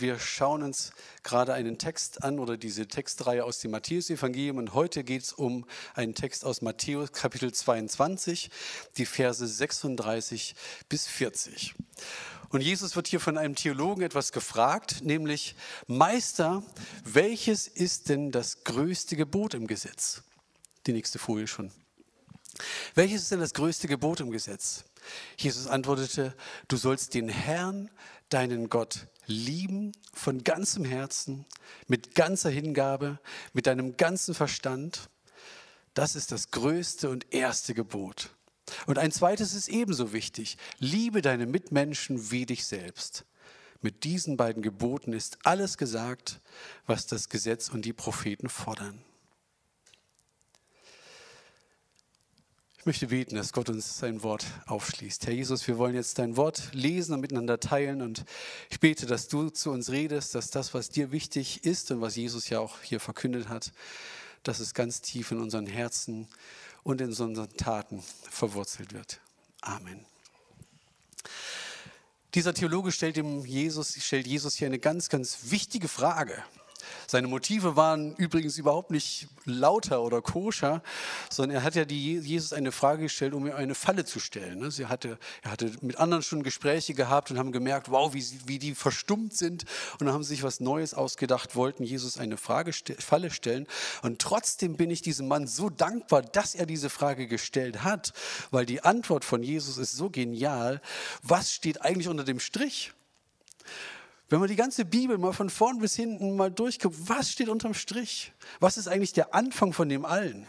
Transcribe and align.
Wir 0.00 0.18
schauen 0.18 0.62
uns 0.62 0.92
gerade 1.22 1.54
einen 1.54 1.78
Text 1.78 2.22
an 2.22 2.38
oder 2.38 2.58
diese 2.58 2.86
Textreihe 2.86 3.44
aus 3.44 3.60
dem 3.60 3.70
Matthäus-Evangelium 3.70 4.58
und 4.58 4.74
heute 4.74 5.04
geht 5.04 5.22
es 5.22 5.32
um 5.32 5.64
einen 5.94 6.14
Text 6.14 6.44
aus 6.44 6.60
Matthäus 6.60 7.12
Kapitel 7.12 7.50
22, 7.50 8.50
die 8.98 9.06
Verse 9.06 9.46
36 9.46 10.54
bis 10.90 11.06
40. 11.06 11.74
Und 12.50 12.60
Jesus 12.60 12.94
wird 12.94 13.08
hier 13.08 13.20
von 13.20 13.38
einem 13.38 13.54
Theologen 13.54 14.02
etwas 14.02 14.32
gefragt, 14.32 15.02
nämlich 15.02 15.56
Meister, 15.86 16.62
welches 17.04 17.66
ist 17.66 18.10
denn 18.10 18.30
das 18.30 18.64
größte 18.64 19.16
Gebot 19.16 19.54
im 19.54 19.66
Gesetz? 19.66 20.22
Die 20.86 20.92
nächste 20.92 21.18
Folie 21.18 21.46
schon. 21.46 21.72
Welches 22.94 23.22
ist 23.22 23.32
denn 23.32 23.40
das 23.40 23.54
größte 23.54 23.88
Gebot 23.88 24.20
im 24.20 24.30
Gesetz? 24.30 24.84
Jesus 25.38 25.66
antwortete, 25.66 26.34
du 26.68 26.76
sollst 26.76 27.14
den 27.14 27.30
Herrn, 27.30 27.90
deinen 28.28 28.68
Gott, 28.68 29.06
lieben 29.26 29.92
von 30.12 30.44
ganzem 30.44 30.84
Herzen, 30.84 31.44
mit 31.86 32.14
ganzer 32.14 32.50
Hingabe, 32.50 33.18
mit 33.52 33.66
deinem 33.66 33.96
ganzen 33.96 34.34
Verstand. 34.34 35.10
Das 35.94 36.14
ist 36.14 36.32
das 36.32 36.50
größte 36.50 37.10
und 37.10 37.32
erste 37.32 37.74
Gebot. 37.74 38.30
Und 38.86 38.98
ein 38.98 39.12
zweites 39.12 39.54
ist 39.54 39.68
ebenso 39.68 40.12
wichtig. 40.12 40.56
Liebe 40.78 41.22
deine 41.22 41.46
Mitmenschen 41.46 42.30
wie 42.30 42.46
dich 42.46 42.66
selbst. 42.66 43.24
Mit 43.80 44.04
diesen 44.04 44.36
beiden 44.36 44.62
Geboten 44.62 45.12
ist 45.12 45.38
alles 45.44 45.78
gesagt, 45.78 46.40
was 46.86 47.06
das 47.06 47.28
Gesetz 47.28 47.68
und 47.68 47.84
die 47.84 47.92
Propheten 47.92 48.48
fordern. 48.48 49.02
Möchte 52.86 53.08
beten, 53.08 53.34
dass 53.34 53.52
Gott 53.52 53.68
uns 53.68 53.98
sein 53.98 54.22
Wort 54.22 54.46
aufschließt. 54.66 55.26
Herr 55.26 55.34
Jesus, 55.34 55.66
wir 55.66 55.76
wollen 55.76 55.94
jetzt 55.94 56.18
dein 56.18 56.36
Wort 56.36 56.70
lesen 56.72 57.14
und 57.14 57.20
miteinander 57.20 57.60
teilen. 57.60 58.00
Und 58.00 58.24
ich 58.70 58.80
bete, 58.80 59.06
dass 59.06 59.28
du 59.28 59.50
zu 59.50 59.70
uns 59.70 59.90
redest, 59.90 60.34
dass 60.34 60.50
das, 60.50 60.72
was 60.72 60.88
dir 60.88 61.10
wichtig 61.10 61.64
ist 61.64 61.90
und 61.90 62.00
was 62.00 62.16
Jesus 62.16 62.48
ja 62.48 62.60
auch 62.60 62.80
hier 62.82 63.00
verkündet 63.00 63.48
hat, 63.48 63.72
dass 64.44 64.60
es 64.60 64.72
ganz 64.72 65.02
tief 65.02 65.32
in 65.32 65.40
unseren 65.40 65.66
Herzen 65.66 66.28
und 66.84 67.00
in 67.00 67.08
unseren 67.08 67.56
Taten 67.56 68.02
verwurzelt 68.30 68.94
wird. 68.94 69.20
Amen. 69.60 70.06
Dieser 72.34 72.54
Theologe 72.54 72.92
stellt, 72.92 73.16
Jesus, 73.16 73.96
stellt 74.00 74.26
Jesus 74.26 74.54
hier 74.54 74.66
eine 74.66 74.78
ganz, 74.78 75.08
ganz 75.08 75.50
wichtige 75.50 75.88
Frage. 75.88 76.42
Seine 77.06 77.28
Motive 77.28 77.76
waren 77.76 78.14
übrigens 78.16 78.58
überhaupt 78.58 78.90
nicht 78.90 79.28
lauter 79.44 80.02
oder 80.02 80.22
koscher, 80.22 80.82
sondern 81.30 81.58
er 81.58 81.62
hat 81.62 81.74
ja 81.74 81.84
die, 81.84 82.18
Jesus 82.18 82.52
eine 82.52 82.72
Frage 82.72 83.04
gestellt, 83.04 83.32
um 83.32 83.46
ihm 83.46 83.52
eine 83.52 83.74
Falle 83.74 84.04
zu 84.04 84.18
stellen. 84.18 84.58
Ne? 84.58 84.70
Sie 84.70 84.86
hatte, 84.86 85.18
er 85.42 85.52
hatte 85.52 85.70
mit 85.82 85.98
anderen 85.98 86.22
schon 86.22 86.42
Gespräche 86.42 86.94
gehabt 86.94 87.30
und 87.30 87.38
haben 87.38 87.52
gemerkt, 87.52 87.90
wow, 87.90 88.12
wie, 88.12 88.24
wie 88.46 88.58
die 88.58 88.74
verstummt 88.74 89.36
sind. 89.36 89.64
Und 90.00 90.12
haben 90.12 90.24
sich 90.24 90.42
was 90.42 90.60
Neues 90.60 90.94
ausgedacht, 90.94 91.54
wollten 91.54 91.84
Jesus 91.84 92.18
eine 92.18 92.36
Frage, 92.36 92.72
Falle 92.98 93.30
stellen. 93.30 93.66
Und 94.02 94.20
trotzdem 94.20 94.76
bin 94.76 94.90
ich 94.90 95.02
diesem 95.02 95.28
Mann 95.28 95.46
so 95.46 95.70
dankbar, 95.70 96.22
dass 96.22 96.54
er 96.54 96.66
diese 96.66 96.90
Frage 96.90 97.26
gestellt 97.28 97.84
hat, 97.84 98.12
weil 98.50 98.66
die 98.66 98.82
Antwort 98.82 99.24
von 99.24 99.42
Jesus 99.42 99.78
ist 99.78 99.92
so 99.92 100.10
genial. 100.10 100.80
Was 101.22 101.52
steht 101.52 101.82
eigentlich 101.82 102.08
unter 102.08 102.24
dem 102.24 102.40
Strich? 102.40 102.92
Wenn 104.28 104.40
man 104.40 104.48
die 104.48 104.56
ganze 104.56 104.84
Bibel 104.84 105.18
mal 105.18 105.32
von 105.32 105.50
vorn 105.50 105.78
bis 105.78 105.94
hinten 105.94 106.36
mal 106.36 106.50
durchguckt, 106.50 106.96
was 107.08 107.30
steht 107.30 107.48
unterm 107.48 107.74
Strich? 107.74 108.32
Was 108.58 108.76
ist 108.76 108.88
eigentlich 108.88 109.12
der 109.12 109.34
Anfang 109.34 109.72
von 109.72 109.88
dem 109.88 110.04
allen? 110.04 110.46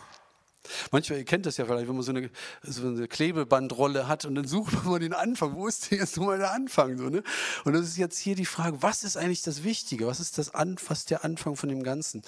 Manchmal, 0.91 1.19
ihr 1.19 1.25
kennt 1.25 1.45
das 1.45 1.57
ja 1.57 1.65
vielleicht, 1.65 1.87
wenn 1.87 1.95
man 1.95 2.03
so 2.03 2.11
eine, 2.11 2.29
so 2.63 2.87
eine 2.87 3.07
Klebebandrolle 3.07 4.07
hat 4.07 4.25
und 4.25 4.35
dann 4.35 4.47
sucht 4.47 4.73
man 4.73 4.85
mal 4.85 4.99
den 4.99 5.13
Anfang. 5.13 5.55
Wo 5.55 5.67
ist 5.67 5.91
denn 5.91 5.99
jetzt 5.99 6.17
mal 6.17 6.37
der 6.37 6.51
Anfang? 6.51 6.97
So, 6.97 7.09
ne? 7.09 7.23
Und 7.63 7.73
das 7.73 7.83
ist 7.83 7.97
jetzt 7.97 8.17
hier 8.17 8.35
die 8.35 8.45
Frage, 8.45 8.81
was 8.81 9.03
ist 9.03 9.15
eigentlich 9.15 9.43
das 9.43 9.63
Wichtige? 9.63 10.07
Was 10.07 10.19
ist 10.19 10.37
das 10.37 10.53
An, 10.53 10.77
was 10.87 11.05
der 11.05 11.23
Anfang 11.23 11.55
von 11.55 11.69
dem 11.69 11.83
Ganzen? 11.83 12.21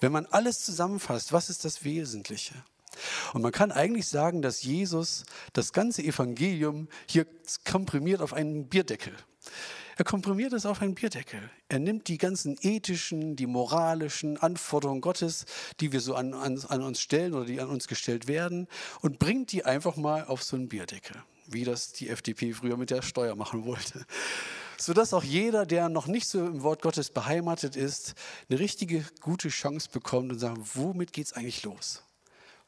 Wenn 0.00 0.12
man 0.12 0.26
alles 0.26 0.64
zusammenfasst, 0.64 1.32
was 1.32 1.50
ist 1.50 1.64
das 1.64 1.84
Wesentliche? 1.84 2.54
Und 3.32 3.42
man 3.42 3.52
kann 3.52 3.72
eigentlich 3.72 4.08
sagen, 4.08 4.42
dass 4.42 4.62
Jesus 4.62 5.24
das 5.52 5.72
ganze 5.72 6.02
Evangelium 6.02 6.88
hier 7.06 7.26
komprimiert 7.64 8.20
auf 8.20 8.32
einen 8.32 8.68
Bierdeckel. 8.68 9.14
Er 10.00 10.04
komprimiert 10.04 10.54
es 10.54 10.64
auf 10.64 10.80
einen 10.80 10.94
Bierdeckel. 10.94 11.50
Er 11.68 11.78
nimmt 11.78 12.08
die 12.08 12.16
ganzen 12.16 12.56
ethischen, 12.62 13.36
die 13.36 13.46
moralischen 13.46 14.38
Anforderungen 14.38 15.02
Gottes, 15.02 15.44
die 15.78 15.92
wir 15.92 16.00
so 16.00 16.14
an, 16.14 16.32
an, 16.32 16.58
an 16.68 16.80
uns 16.80 17.02
stellen 17.02 17.34
oder 17.34 17.44
die 17.44 17.60
an 17.60 17.68
uns 17.68 17.86
gestellt 17.86 18.26
werden, 18.26 18.66
und 19.02 19.18
bringt 19.18 19.52
die 19.52 19.66
einfach 19.66 19.96
mal 19.96 20.24
auf 20.24 20.42
so 20.42 20.56
einen 20.56 20.70
Bierdeckel, 20.70 21.22
wie 21.48 21.64
das 21.64 21.92
die 21.92 22.08
FDP 22.08 22.54
früher 22.54 22.78
mit 22.78 22.88
der 22.88 23.02
Steuer 23.02 23.36
machen 23.36 23.66
wollte 23.66 24.06
sodass 24.78 25.12
auch 25.12 25.22
jeder, 25.24 25.66
der 25.66 25.90
noch 25.90 26.06
nicht 26.06 26.26
so 26.26 26.46
im 26.46 26.62
Wort 26.62 26.80
Gottes 26.80 27.10
beheimatet 27.10 27.76
ist, 27.76 28.14
eine 28.48 28.58
richtige 28.58 29.04
gute 29.20 29.50
Chance 29.50 29.90
bekommt 29.92 30.32
und 30.32 30.38
sagt, 30.38 30.56
womit 30.74 31.12
geht 31.12 31.26
es 31.26 31.32
eigentlich 31.34 31.64
los? 31.64 32.02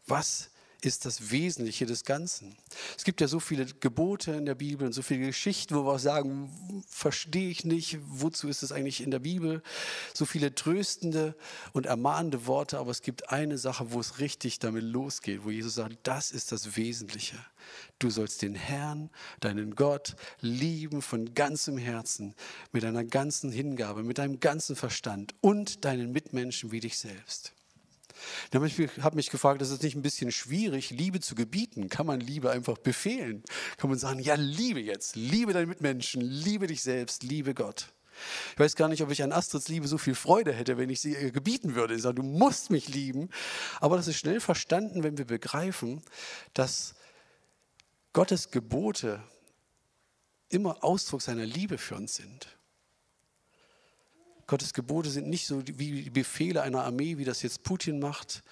Was 0.06 0.50
ist 0.82 1.06
das 1.06 1.30
Wesentliche 1.30 1.86
des 1.86 2.04
Ganzen. 2.04 2.56
Es 2.96 3.04
gibt 3.04 3.20
ja 3.20 3.28
so 3.28 3.40
viele 3.40 3.66
Gebote 3.66 4.32
in 4.32 4.44
der 4.44 4.56
Bibel 4.56 4.84
und 4.86 4.92
so 4.92 5.00
viele 5.00 5.26
Geschichten, 5.26 5.74
wo 5.74 5.84
wir 5.84 5.92
auch 5.92 5.98
sagen, 5.98 6.84
verstehe 6.88 7.48
ich 7.48 7.64
nicht, 7.64 7.98
wozu 8.02 8.48
ist 8.48 8.62
es 8.62 8.72
eigentlich 8.72 9.00
in 9.00 9.12
der 9.12 9.20
Bibel? 9.20 9.62
So 10.12 10.26
viele 10.26 10.54
tröstende 10.54 11.36
und 11.72 11.86
ermahnende 11.86 12.46
Worte, 12.46 12.78
aber 12.78 12.90
es 12.90 13.02
gibt 13.02 13.30
eine 13.30 13.58
Sache, 13.58 13.92
wo 13.92 14.00
es 14.00 14.18
richtig 14.18 14.58
damit 14.58 14.82
losgeht, 14.82 15.44
wo 15.44 15.50
Jesus 15.50 15.76
sagt, 15.76 15.98
das 16.02 16.32
ist 16.32 16.50
das 16.50 16.76
Wesentliche. 16.76 17.36
Du 18.00 18.10
sollst 18.10 18.42
den 18.42 18.56
Herrn, 18.56 19.08
deinen 19.38 19.76
Gott, 19.76 20.16
lieben 20.40 21.00
von 21.00 21.32
ganzem 21.34 21.78
Herzen, 21.78 22.34
mit 22.72 22.82
deiner 22.82 23.04
ganzen 23.04 23.52
Hingabe, 23.52 24.02
mit 24.02 24.18
deinem 24.18 24.40
ganzen 24.40 24.74
Verstand 24.74 25.34
und 25.40 25.84
deinen 25.84 26.10
Mitmenschen 26.10 26.72
wie 26.72 26.80
dich 26.80 26.98
selbst. 26.98 27.52
Ich 28.50 29.02
habe 29.02 29.16
mich 29.16 29.30
gefragt, 29.30 29.62
ist 29.62 29.70
es 29.70 29.82
nicht 29.82 29.96
ein 29.96 30.02
bisschen 30.02 30.32
schwierig, 30.32 30.90
Liebe 30.90 31.20
zu 31.20 31.34
gebieten? 31.34 31.88
Kann 31.88 32.06
man 32.06 32.20
Liebe 32.20 32.50
einfach 32.50 32.78
befehlen? 32.78 33.42
Kann 33.76 33.90
man 33.90 33.98
sagen, 33.98 34.20
ja, 34.20 34.34
liebe 34.34 34.80
jetzt, 34.80 35.16
liebe 35.16 35.52
deine 35.52 35.66
Mitmenschen, 35.66 36.20
liebe 36.20 36.66
dich 36.66 36.82
selbst, 36.82 37.22
liebe 37.22 37.54
Gott? 37.54 37.92
Ich 38.52 38.58
weiß 38.58 38.76
gar 38.76 38.88
nicht, 38.88 39.02
ob 39.02 39.10
ich 39.10 39.22
an 39.22 39.32
Astrids 39.32 39.68
Liebe 39.68 39.88
so 39.88 39.98
viel 39.98 40.14
Freude 40.14 40.52
hätte, 40.52 40.76
wenn 40.76 40.90
ich 40.90 41.00
sie 41.00 41.32
gebieten 41.32 41.74
würde. 41.74 41.94
Ich 41.94 42.02
sage, 42.02 42.16
du 42.16 42.22
musst 42.22 42.70
mich 42.70 42.88
lieben. 42.88 43.30
Aber 43.80 43.96
das 43.96 44.06
ist 44.06 44.18
schnell 44.18 44.40
verstanden, 44.40 45.02
wenn 45.02 45.18
wir 45.18 45.24
begreifen, 45.24 46.02
dass 46.54 46.94
Gottes 48.12 48.50
Gebote 48.50 49.22
immer 50.50 50.84
Ausdruck 50.84 51.22
seiner 51.22 51.46
Liebe 51.46 51.78
für 51.78 51.96
uns 51.96 52.14
sind. 52.16 52.58
Gottes 54.46 54.74
Gebote 54.74 55.10
sind 55.10 55.28
nicht 55.28 55.46
so 55.46 55.62
wie 55.66 56.02
die 56.02 56.10
Befehle 56.10 56.62
einer 56.62 56.84
Armee, 56.84 57.18
wie 57.18 57.24
das 57.24 57.42
jetzt 57.42 57.62
Putin 57.62 57.98
macht, 57.98 58.42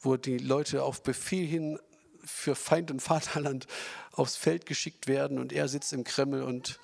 wo 0.00 0.16
die 0.16 0.38
Leute 0.38 0.82
auf 0.82 1.02
Befehl 1.02 1.46
hin 1.46 1.78
für 2.24 2.54
Feind 2.54 2.90
und 2.90 3.00
Vaterland 3.00 3.66
aufs 4.12 4.36
Feld 4.36 4.66
geschickt 4.66 5.06
werden 5.06 5.38
und 5.38 5.52
er 5.52 5.68
sitzt 5.68 5.92
im 5.92 6.04
Kreml 6.04 6.42
und 6.42 6.78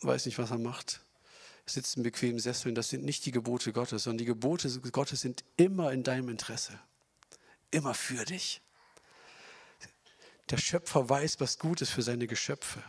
weiß 0.00 0.26
nicht, 0.26 0.38
was 0.38 0.50
er 0.50 0.58
macht. 0.58 1.00
Sitzt 1.66 1.96
im 1.96 2.02
bequemen 2.02 2.38
Sessel 2.38 2.68
und 2.68 2.74
das 2.74 2.90
sind 2.90 3.04
nicht 3.04 3.24
die 3.24 3.30
Gebote 3.30 3.72
Gottes, 3.72 4.04
sondern 4.04 4.18
die 4.18 4.26
Gebote 4.26 4.68
Gottes 4.90 5.22
sind 5.22 5.44
immer 5.56 5.92
in 5.92 6.02
deinem 6.02 6.28
Interesse, 6.28 6.78
immer 7.70 7.94
für 7.94 8.24
dich. 8.26 8.60
Der 10.50 10.58
Schöpfer 10.58 11.08
weiß, 11.08 11.40
was 11.40 11.58
gut 11.58 11.80
ist 11.80 11.90
für 11.90 12.02
seine 12.02 12.26
Geschöpfe. 12.26 12.82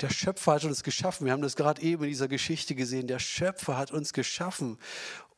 Der 0.00 0.10
Schöpfer 0.10 0.52
hat 0.52 0.64
uns 0.64 0.82
geschaffen. 0.82 1.26
Wir 1.26 1.32
haben 1.32 1.42
das 1.42 1.56
gerade 1.56 1.82
eben 1.82 2.04
in 2.04 2.10
dieser 2.10 2.28
Geschichte 2.28 2.74
gesehen. 2.74 3.06
Der 3.06 3.18
Schöpfer 3.18 3.76
hat 3.76 3.90
uns 3.90 4.12
geschaffen 4.12 4.78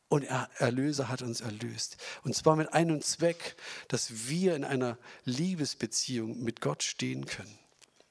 und 0.07 0.23
der 0.23 0.49
Erlöser 0.57 1.09
hat 1.09 1.21
uns 1.21 1.41
erlöst. 1.41 1.97
Und 2.23 2.35
zwar 2.35 2.55
mit 2.55 2.73
einem 2.73 3.01
Zweck, 3.01 3.55
dass 3.87 4.29
wir 4.29 4.55
in 4.55 4.63
einer 4.63 4.97
Liebesbeziehung 5.25 6.41
mit 6.43 6.61
Gott 6.61 6.83
stehen 6.83 7.25
können. 7.25 7.57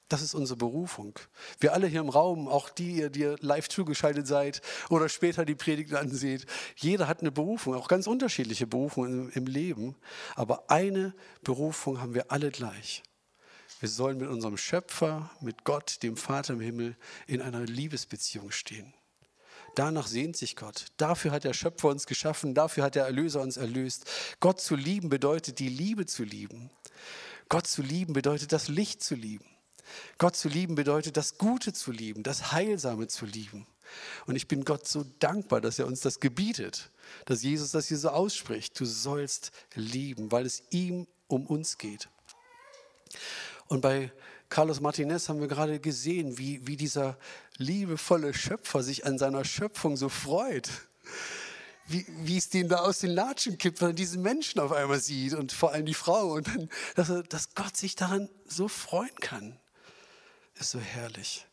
Das 0.09 0.21
ist 0.21 0.35
unsere 0.35 0.59
Berufung. 0.59 1.19
Wir 1.59 1.73
alle 1.73 1.87
hier 1.87 2.01
im 2.01 2.11
Raum, 2.11 2.47
auch 2.47 2.69
die, 2.69 3.11
die 3.11 3.35
live 3.41 3.71
zugeschaltet 3.71 4.27
seid 4.27 4.61
oder 4.91 5.09
später 5.09 5.47
die 5.47 5.55
Predigt 5.55 5.95
anseht, 5.95 6.45
jeder 6.77 7.09
hat 7.09 7.21
eine 7.21 7.33
Berufung, 7.33 7.75
auch 7.75 7.89
ganz 7.89 8.07
unterschiedliche 8.07 8.67
Berufungen 8.67 9.31
im 9.31 9.47
Leben. 9.47 9.97
Aber 10.35 10.69
eine 10.69 11.15
Berufung 11.43 12.03
haben 12.03 12.13
wir 12.13 12.31
alle 12.31 12.51
gleich. 12.51 13.03
Wir 13.83 13.89
sollen 13.89 14.19
mit 14.19 14.29
unserem 14.29 14.57
Schöpfer, 14.57 15.29
mit 15.41 15.65
Gott, 15.65 16.05
dem 16.05 16.17
Vater 16.17 16.53
im 16.53 16.61
Himmel, 16.61 16.97
in 17.27 17.43
einer 17.43 17.63
Liebesbeziehung 17.63 18.53
stehen. 18.53 18.95
Danach 19.75 20.07
sehnt 20.07 20.37
sich 20.37 20.55
Gott. 20.55 20.87
Dafür 20.99 21.33
hat 21.33 21.43
der 21.43 21.53
Schöpfer 21.53 21.89
uns 21.89 22.07
geschaffen, 22.07 22.55
dafür 22.55 22.85
hat 22.85 22.95
der 22.95 23.07
Erlöser 23.07 23.41
uns 23.41 23.57
erlöst. 23.57 24.09
Gott 24.39 24.61
zu 24.61 24.77
lieben 24.77 25.09
bedeutet 25.09 25.59
die 25.59 25.69
Liebe 25.69 26.07
zu 26.07 26.23
lieben. 26.23 26.71
Gott 27.49 27.67
zu 27.67 27.83
lieben 27.83 28.13
bedeutet 28.13 28.53
das 28.53 28.69
Licht 28.69 29.03
zu 29.03 29.17
lieben. 29.17 29.47
Gott 30.17 30.37
zu 30.37 30.49
lieben 30.49 30.77
bedeutet 30.77 31.17
das 31.17 31.37
Gute 31.37 31.73
zu 31.73 31.91
lieben, 31.91 32.23
das 32.23 32.53
Heilsame 32.53 33.09
zu 33.09 33.27
lieben. 33.27 33.67
Und 34.27 34.37
ich 34.37 34.47
bin 34.47 34.65
Gott 34.65 34.87
so 34.87 35.05
dankbar, 35.19 35.61
dass 35.61 35.81
er 35.81 35.89
uns 35.89 36.03
das 36.03 36.21
gebietet, 36.21 36.93
dass 37.25 37.43
Jesus 37.43 37.73
das 37.73 37.89
hier 37.89 37.99
so 37.99 38.11
ausspricht. 38.11 38.79
Du 38.79 38.85
sollst 38.85 39.51
lieben, 39.75 40.31
weil 40.31 40.47
es 40.47 40.63
ihm 40.71 41.09
um 41.27 41.49
uns 41.49 41.79
geht. 41.79 42.09
Und 43.73 43.81
bei 43.81 44.13
Carlos 44.51 44.81
Martinez 44.81 45.31
haben 45.31 45.41
wir 45.41 45.49
gerade 45.49 45.81
gesehen, 45.81 46.37
wie, 46.37 46.67
wie 46.67 46.77
dieser 46.77 47.17
liebevolle 47.57 48.35
Schöpfer 48.35 48.83
sich 48.83 49.07
an 49.07 49.17
seiner 49.17 49.47
Schöpfung 49.47 49.97
so 49.97 50.11
freut. 50.11 50.69
Wie, 51.87 52.05
wie 52.07 52.37
es 52.37 52.51
denen 52.51 52.69
da 52.69 52.81
aus 52.81 52.99
den 52.99 53.13
Latschen 53.13 53.57
kippt, 53.57 53.81
wenn 53.81 53.89
er 53.89 53.95
diesen 53.95 54.21
Menschen 54.21 54.61
auf 54.61 54.73
einmal 54.73 55.01
sieht 55.01 55.33
und 55.33 55.53
vor 55.53 55.73
allem 55.73 55.87
die 55.87 55.95
Frau. 55.95 56.35
Und 56.35 56.49
dann, 56.49 56.69
dass, 56.97 57.09
er, 57.09 57.23
dass 57.23 57.55
Gott 57.55 57.75
sich 57.75 57.97
daran 57.97 58.29
so 58.45 58.69
freuen 58.69 59.17
kann, 59.21 59.59
ist 60.61 60.73
so 60.73 60.79
herrlich. 60.79 61.47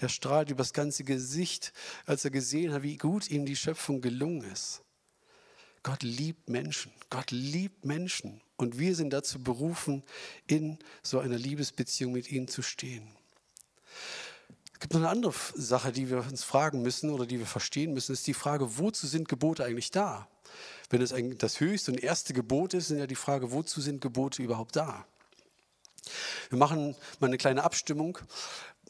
Der 0.00 0.08
strahlt 0.08 0.50
übers 0.50 0.72
ganze 0.72 1.04
Gesicht, 1.04 1.74
als 2.06 2.24
er 2.24 2.30
gesehen 2.30 2.72
hat, 2.72 2.82
wie 2.82 2.96
gut 2.96 3.30
ihm 3.30 3.44
die 3.44 3.56
Schöpfung 3.56 4.00
gelungen 4.00 4.50
ist. 4.50 4.80
Gott 5.82 6.02
liebt 6.02 6.48
Menschen. 6.48 6.92
Gott 7.10 7.30
liebt 7.30 7.84
Menschen. 7.84 8.40
Und 8.58 8.78
wir 8.78 8.94
sind 8.96 9.10
dazu 9.10 9.42
berufen, 9.42 10.02
in 10.48 10.78
so 11.02 11.20
einer 11.20 11.38
Liebesbeziehung 11.38 12.12
mit 12.12 12.30
ihnen 12.30 12.48
zu 12.48 12.60
stehen. 12.60 13.08
Es 14.74 14.80
gibt 14.80 14.94
noch 14.94 15.00
eine 15.00 15.08
andere 15.08 15.32
Sache, 15.54 15.92
die 15.92 16.10
wir 16.10 16.18
uns 16.18 16.44
fragen 16.44 16.82
müssen 16.82 17.10
oder 17.10 17.24
die 17.24 17.38
wir 17.38 17.46
verstehen 17.46 17.94
müssen, 17.94 18.12
ist 18.12 18.26
die 18.26 18.34
Frage, 18.34 18.78
wozu 18.78 19.06
sind 19.06 19.28
Gebote 19.28 19.64
eigentlich 19.64 19.92
da? 19.92 20.28
Wenn 20.90 21.02
es 21.02 21.14
das 21.38 21.60
höchste 21.60 21.92
und 21.92 22.02
erste 22.02 22.34
Gebot 22.34 22.74
ist, 22.74 22.90
ist 22.90 22.98
ja 22.98 23.06
die 23.06 23.14
Frage, 23.14 23.52
wozu 23.52 23.80
sind 23.80 24.00
Gebote 24.00 24.42
überhaupt 24.42 24.74
da? 24.74 25.06
Wir 26.48 26.58
machen 26.58 26.96
mal 27.20 27.28
eine 27.28 27.38
kleine 27.38 27.62
Abstimmung. 27.62 28.18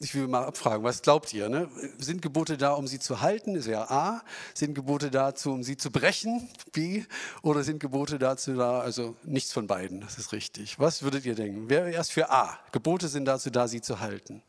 Ich 0.01 0.15
will 0.15 0.27
mal 0.27 0.45
abfragen, 0.45 0.83
was 0.85 1.01
glaubt 1.01 1.33
ihr? 1.33 1.49
Ne? 1.49 1.69
Sind 1.97 2.21
Gebote 2.21 2.57
da, 2.57 2.71
um 2.71 2.87
sie 2.87 2.99
zu 2.99 3.19
halten? 3.19 3.55
Ist 3.55 3.67
ja 3.67 3.83
A. 3.89 4.23
Sind 4.53 4.73
Gebote 4.73 5.11
dazu, 5.11 5.51
um 5.51 5.61
sie 5.61 5.75
zu 5.75 5.91
brechen? 5.91 6.47
B. 6.71 7.03
Oder 7.41 7.63
sind 7.63 7.79
Gebote 7.79 8.17
dazu 8.17 8.55
da, 8.55 8.79
also 8.79 9.17
nichts 9.23 9.51
von 9.51 9.67
beiden, 9.67 9.99
das 9.99 10.17
ist 10.17 10.31
richtig. 10.31 10.79
Was 10.79 11.03
würdet 11.03 11.25
ihr 11.25 11.35
denken? 11.35 11.65
Wer 11.67 11.87
erst 11.87 12.13
für 12.13 12.29
A? 12.29 12.59
Gebote 12.71 13.09
sind 13.09 13.25
dazu 13.25 13.49
da, 13.49 13.67
sie 13.67 13.81
zu 13.81 13.99
halten. 13.99 14.41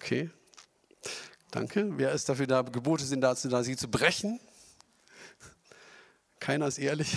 Okay, 0.00 0.30
danke. 1.50 1.90
Wer 1.98 2.12
ist 2.12 2.28
dafür 2.30 2.46
da? 2.46 2.62
Gebote 2.62 3.04
sind 3.04 3.20
dazu 3.20 3.48
da, 3.48 3.62
sie 3.62 3.76
zu 3.76 3.88
brechen. 3.88 4.40
Keiner 6.40 6.66
ist 6.66 6.78
ehrlich. 6.78 7.14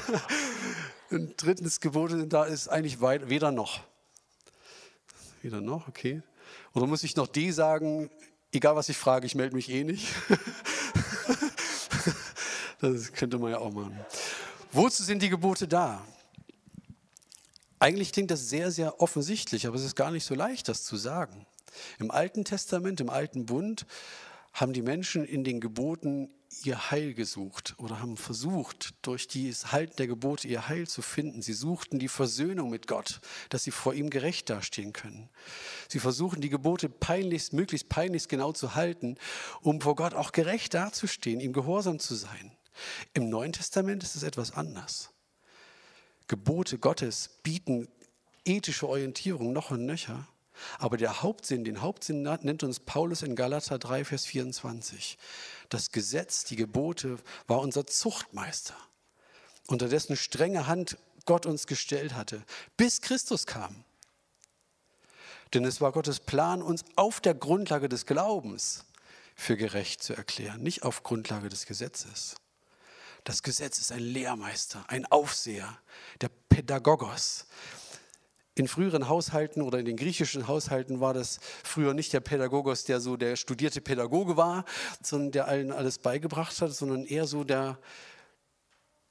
Und 1.10 1.34
drittens, 1.36 1.80
Gebote 1.80 2.16
sind 2.16 2.32
da, 2.32 2.44
ist 2.44 2.68
eigentlich 2.68 3.00
weder 3.02 3.52
noch. 3.52 3.80
Weder 5.42 5.60
noch, 5.60 5.88
okay. 5.88 6.22
Oder 6.74 6.86
muss 6.86 7.02
ich 7.02 7.16
noch 7.16 7.26
D 7.26 7.50
sagen, 7.50 8.10
egal 8.52 8.76
was 8.76 8.88
ich 8.88 8.96
frage, 8.96 9.26
ich 9.26 9.34
melde 9.34 9.56
mich 9.56 9.68
eh 9.68 9.84
nicht? 9.84 10.08
das 12.80 13.12
könnte 13.12 13.38
man 13.38 13.50
ja 13.50 13.58
auch 13.58 13.72
machen. 13.72 13.98
Wozu 14.72 15.02
sind 15.02 15.22
die 15.22 15.28
Gebote 15.28 15.66
da? 15.66 16.04
Eigentlich 17.80 18.12
klingt 18.12 18.30
das 18.30 18.48
sehr, 18.48 18.70
sehr 18.70 19.00
offensichtlich, 19.00 19.66
aber 19.66 19.76
es 19.76 19.84
ist 19.84 19.96
gar 19.96 20.10
nicht 20.10 20.24
so 20.24 20.34
leicht, 20.34 20.68
das 20.68 20.84
zu 20.84 20.96
sagen. 20.96 21.46
Im 21.98 22.10
Alten 22.10 22.44
Testament, 22.44 23.00
im 23.00 23.10
Alten 23.10 23.46
Bund, 23.46 23.86
haben 24.52 24.72
die 24.72 24.82
Menschen 24.82 25.24
in 25.24 25.44
den 25.44 25.60
Geboten 25.60 26.32
ihr 26.64 26.90
Heil 26.90 27.14
gesucht 27.14 27.74
oder 27.78 28.00
haben 28.00 28.16
versucht, 28.16 28.94
durch 29.02 29.28
das 29.28 29.72
Halten 29.72 29.96
der 29.96 30.08
Gebote 30.08 30.48
ihr 30.48 30.68
Heil 30.68 30.88
zu 30.88 31.00
finden. 31.00 31.42
Sie 31.42 31.52
suchten 31.52 31.98
die 31.98 32.08
Versöhnung 32.08 32.70
mit 32.70 32.86
Gott, 32.88 33.20
dass 33.50 33.62
sie 33.64 33.70
vor 33.70 33.94
ihm 33.94 34.10
gerecht 34.10 34.50
dastehen 34.50 34.92
können. 34.92 35.30
Sie 35.88 36.00
versuchen, 36.00 36.40
die 36.40 36.48
Gebote 36.48 36.88
peinlichst, 36.88 37.52
möglichst 37.52 37.88
peinlichst 37.88 38.28
genau 38.28 38.52
zu 38.52 38.74
halten, 38.74 39.16
um 39.62 39.80
vor 39.80 39.94
Gott 39.94 40.14
auch 40.14 40.32
gerecht 40.32 40.74
dazustehen, 40.74 41.40
ihm 41.40 41.52
gehorsam 41.52 42.00
zu 42.00 42.14
sein. 42.14 42.52
Im 43.14 43.28
Neuen 43.28 43.52
Testament 43.52 44.02
ist 44.02 44.16
es 44.16 44.22
etwas 44.22 44.52
anders. 44.52 45.10
Gebote 46.26 46.78
Gottes 46.78 47.40
bieten 47.42 47.88
ethische 48.44 48.88
Orientierung 48.88 49.52
noch 49.52 49.70
und 49.70 49.86
nöcher. 49.86 50.26
Aber 50.78 50.96
der 50.96 51.22
Hauptsinn, 51.22 51.64
den 51.64 51.80
Hauptsinn 51.80 52.22
nennt 52.22 52.62
uns 52.62 52.80
Paulus 52.80 53.22
in 53.22 53.36
Galater 53.36 53.78
3, 53.78 54.04
Vers 54.04 54.26
24. 54.26 55.18
Das 55.68 55.90
Gesetz, 55.90 56.44
die 56.44 56.56
Gebote 56.56 57.18
war 57.46 57.60
unser 57.60 57.86
Zuchtmeister, 57.86 58.76
unter 59.66 59.88
dessen 59.88 60.16
strenge 60.16 60.66
Hand 60.66 60.98
Gott 61.26 61.46
uns 61.46 61.66
gestellt 61.66 62.14
hatte, 62.14 62.42
bis 62.76 63.00
Christus 63.00 63.46
kam. 63.46 63.84
Denn 65.54 65.64
es 65.64 65.80
war 65.80 65.92
Gottes 65.92 66.20
Plan, 66.20 66.62
uns 66.62 66.84
auf 66.96 67.20
der 67.20 67.34
Grundlage 67.34 67.88
des 67.88 68.06
Glaubens 68.06 68.84
für 69.34 69.56
gerecht 69.56 70.02
zu 70.02 70.14
erklären, 70.14 70.62
nicht 70.62 70.82
auf 70.82 71.02
Grundlage 71.02 71.48
des 71.48 71.66
Gesetzes. 71.66 72.36
Das 73.24 73.42
Gesetz 73.42 73.78
ist 73.78 73.92
ein 73.92 74.00
Lehrmeister, 74.00 74.84
ein 74.88 75.06
Aufseher, 75.06 75.78
der 76.20 76.30
Pädagogos, 76.48 77.46
in 78.54 78.68
früheren 78.68 79.08
Haushalten 79.08 79.62
oder 79.62 79.78
in 79.78 79.84
den 79.84 79.96
griechischen 79.96 80.48
Haushalten 80.48 81.00
war 81.00 81.14
das 81.14 81.38
früher 81.62 81.94
nicht 81.94 82.12
der 82.12 82.20
Pädagogos, 82.20 82.84
der 82.84 83.00
so 83.00 83.16
der 83.16 83.36
studierte 83.36 83.80
Pädagoge 83.80 84.36
war, 84.36 84.64
sondern 85.02 85.32
der 85.32 85.48
allen 85.48 85.72
alles 85.72 85.98
beigebracht 85.98 86.60
hat, 86.60 86.72
sondern 86.72 87.04
eher 87.04 87.26
so 87.26 87.44
der, 87.44 87.78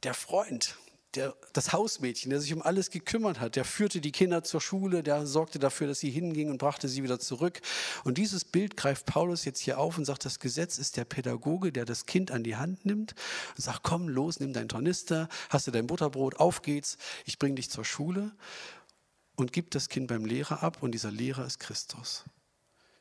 der 0.03 0.13
Freund, 0.13 0.75
der, 1.15 1.35
das 1.53 1.73
Hausmädchen, 1.73 2.29
der 2.29 2.39
sich 2.39 2.53
um 2.53 2.61
alles 2.61 2.91
gekümmert 2.91 3.39
hat. 3.39 3.55
Der 3.55 3.65
führte 3.65 3.99
die 4.01 4.11
Kinder 4.11 4.43
zur 4.43 4.61
Schule, 4.61 5.01
der 5.01 5.25
sorgte 5.25 5.57
dafür, 5.57 5.87
dass 5.87 5.99
sie 5.99 6.11
hingingen 6.11 6.51
und 6.51 6.59
brachte 6.59 6.87
sie 6.87 7.01
wieder 7.01 7.19
zurück. 7.19 7.61
Und 8.03 8.17
dieses 8.19 8.45
Bild 8.45 8.77
greift 8.77 9.07
Paulus 9.07 9.45
jetzt 9.45 9.59
hier 9.59 9.79
auf 9.79 9.97
und 9.97 10.05
sagt, 10.05 10.25
das 10.25 10.39
Gesetz 10.39 10.77
ist 10.77 10.97
der 10.97 11.05
Pädagoge, 11.05 11.71
der 11.71 11.85
das 11.85 12.05
Kind 12.05 12.29
an 12.29 12.43
die 12.43 12.57
Hand 12.57 12.85
nimmt 12.85 13.15
und 13.55 13.63
sagt, 13.63 13.81
komm 13.81 14.07
los, 14.07 14.39
nimm 14.39 14.53
deinen 14.53 14.69
Tornister, 14.69 15.29
hast 15.49 15.65
du 15.65 15.71
dein 15.71 15.87
Butterbrot, 15.87 16.35
auf 16.35 16.61
geht's, 16.61 16.97
ich 17.25 17.39
bring 17.39 17.55
dich 17.55 17.71
zur 17.71 17.85
Schule 17.85 18.33
und 19.39 19.53
gibt 19.53 19.73
das 19.75 19.89
Kind 19.89 20.07
beim 20.07 20.25
Lehrer 20.25 20.63
ab 20.63 20.83
und 20.83 20.91
dieser 20.91 21.11
Lehrer 21.11 21.45
ist 21.45 21.59
Christus, 21.59 22.25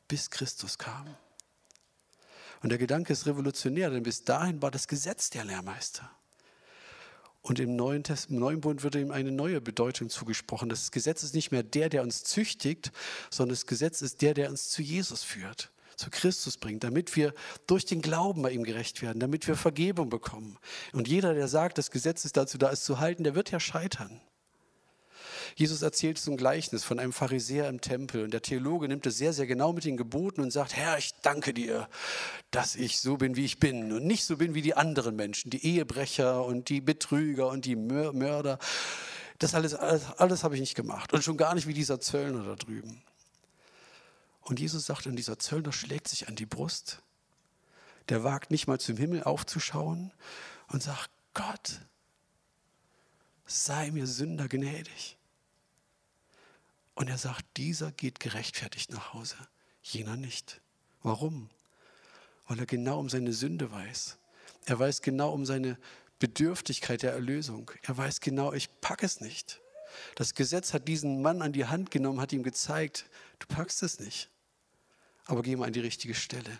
bis 0.07 0.29
Christus 0.29 0.77
kam. 0.77 1.15
Und 2.61 2.69
der 2.69 2.77
Gedanke 2.77 3.13
ist 3.13 3.25
revolutionär, 3.25 3.89
denn 3.89 4.03
bis 4.03 4.23
dahin 4.23 4.61
war 4.61 4.71
das 4.71 4.87
Gesetz 4.87 5.29
der 5.29 5.45
Lehrmeister. 5.45 6.09
Und 7.41 7.59
im 7.59 7.75
Neuen, 7.75 8.03
Test, 8.03 8.29
im 8.29 8.37
Neuen 8.37 8.59
Bund 8.59 8.83
wird 8.83 8.95
ihm 8.95 9.11
eine 9.11 9.31
neue 9.31 9.61
Bedeutung 9.61 10.09
zugesprochen. 10.09 10.67
Das 10.67 10.91
Gesetz 10.91 11.23
ist 11.23 11.33
nicht 11.33 11.51
mehr 11.51 11.63
der, 11.63 11.87
der 11.87 12.03
uns 12.03 12.23
züchtigt, 12.23 12.91
sondern 13.29 13.55
das 13.55 13.65
Gesetz 13.65 14.01
ist 14.01 14.21
der, 14.21 14.33
der 14.33 14.49
uns 14.49 14.69
zu 14.69 14.81
Jesus 14.81 15.23
führt, 15.23 15.71
zu 15.95 16.09
Christus 16.09 16.57
bringt, 16.57 16.83
damit 16.83 17.15
wir 17.15 17.33
durch 17.65 17.85
den 17.85 18.01
Glauben 18.01 18.41
bei 18.41 18.51
ihm 18.51 18.63
gerecht 18.63 19.01
werden, 19.01 19.19
damit 19.19 19.47
wir 19.47 19.55
Vergebung 19.55 20.09
bekommen. 20.09 20.57
Und 20.91 21.07
jeder, 21.07 21.33
der 21.33 21.47
sagt, 21.47 21.77
das 21.77 21.91
Gesetz 21.91 22.25
ist 22.25 22.35
dazu 22.35 22.57
da, 22.57 22.71
es 22.71 22.83
zu 22.83 22.99
halten, 22.99 23.23
der 23.23 23.35
wird 23.35 23.51
ja 23.51 23.59
scheitern. 23.61 24.19
Jesus 25.59 25.81
erzählt 25.81 26.17
so 26.17 26.31
ein 26.31 26.37
Gleichnis 26.37 26.85
von 26.85 26.99
einem 26.99 27.11
Pharisäer 27.11 27.67
im 27.67 27.81
Tempel 27.81 28.23
und 28.23 28.31
der 28.31 28.41
Theologe 28.41 28.87
nimmt 28.87 29.05
es 29.05 29.17
sehr, 29.17 29.33
sehr 29.33 29.45
genau 29.45 29.73
mit 29.73 29.83
den 29.83 29.97
Geboten 29.97 30.39
und 30.39 30.51
sagt, 30.51 30.73
Herr, 30.73 30.97
ich 30.97 31.11
danke 31.21 31.53
dir, 31.53 31.89
dass 32.49 32.77
ich 32.77 33.01
so 33.01 33.17
bin, 33.17 33.35
wie 33.35 33.43
ich 33.43 33.59
bin 33.59 33.91
und 33.91 34.07
nicht 34.07 34.23
so 34.23 34.37
bin 34.37 34.53
wie 34.53 34.61
die 34.61 34.75
anderen 34.75 35.17
Menschen, 35.17 35.49
die 35.49 35.65
Ehebrecher 35.65 36.45
und 36.45 36.69
die 36.69 36.79
Betrüger 36.79 37.49
und 37.49 37.65
die 37.65 37.75
Mörder. 37.75 38.57
Das 39.39 39.53
alles, 39.53 39.75
alles, 39.75 40.05
alles 40.17 40.45
habe 40.45 40.55
ich 40.55 40.61
nicht 40.61 40.75
gemacht 40.75 41.11
und 41.11 41.25
schon 41.25 41.35
gar 41.35 41.53
nicht 41.53 41.67
wie 41.67 41.73
dieser 41.73 41.99
Zöllner 41.99 42.45
da 42.45 42.55
drüben. 42.55 43.03
Und 44.39 44.61
Jesus 44.61 44.85
sagt, 44.85 45.07
und 45.07 45.17
dieser 45.17 45.39
Zöllner 45.39 45.73
schlägt 45.73 46.07
sich 46.07 46.29
an 46.29 46.37
die 46.37 46.45
Brust. 46.45 47.01
Der 48.07 48.23
wagt 48.23 48.49
nicht 48.49 48.67
mal 48.67 48.79
zum 48.79 48.95
Himmel 48.95 49.23
aufzuschauen 49.23 50.13
und 50.69 50.81
sagt, 50.81 51.09
Gott, 51.33 51.81
sei 53.45 53.91
mir 53.91 54.07
Sünder 54.07 54.47
gnädig. 54.47 55.18
Und 56.99 57.07
er 57.07 57.17
sagt, 57.17 57.45
dieser 57.55 57.93
geht 57.93 58.19
gerechtfertigt 58.19 58.91
nach 58.91 59.13
Hause, 59.13 59.37
jener 59.81 60.17
nicht. 60.17 60.59
Warum? 61.01 61.49
Weil 62.45 62.59
er 62.59 62.65
genau 62.65 62.99
um 62.99 63.07
seine 63.07 63.31
Sünde 63.31 63.71
weiß. 63.71 64.17
Er 64.65 64.79
weiß 64.79 65.01
genau 65.01 65.31
um 65.31 65.45
seine 65.45 65.77
Bedürftigkeit 66.19 67.01
der 67.01 67.13
Erlösung. 67.13 67.71
Er 67.83 67.95
weiß 67.95 68.19
genau, 68.19 68.51
ich 68.51 68.81
packe 68.81 69.05
es 69.05 69.21
nicht. 69.21 69.61
Das 70.15 70.35
Gesetz 70.35 70.73
hat 70.73 70.89
diesen 70.89 71.21
Mann 71.21 71.41
an 71.41 71.53
die 71.53 71.67
Hand 71.67 71.89
genommen, 71.89 72.19
hat 72.19 72.33
ihm 72.33 72.43
gezeigt, 72.43 73.05
du 73.39 73.47
packst 73.47 73.81
es 73.81 74.01
nicht. 74.01 74.29
Aber 75.23 75.41
geh 75.41 75.55
mal 75.55 75.67
an 75.67 75.73
die 75.73 75.79
richtige 75.79 76.15
Stelle. 76.15 76.59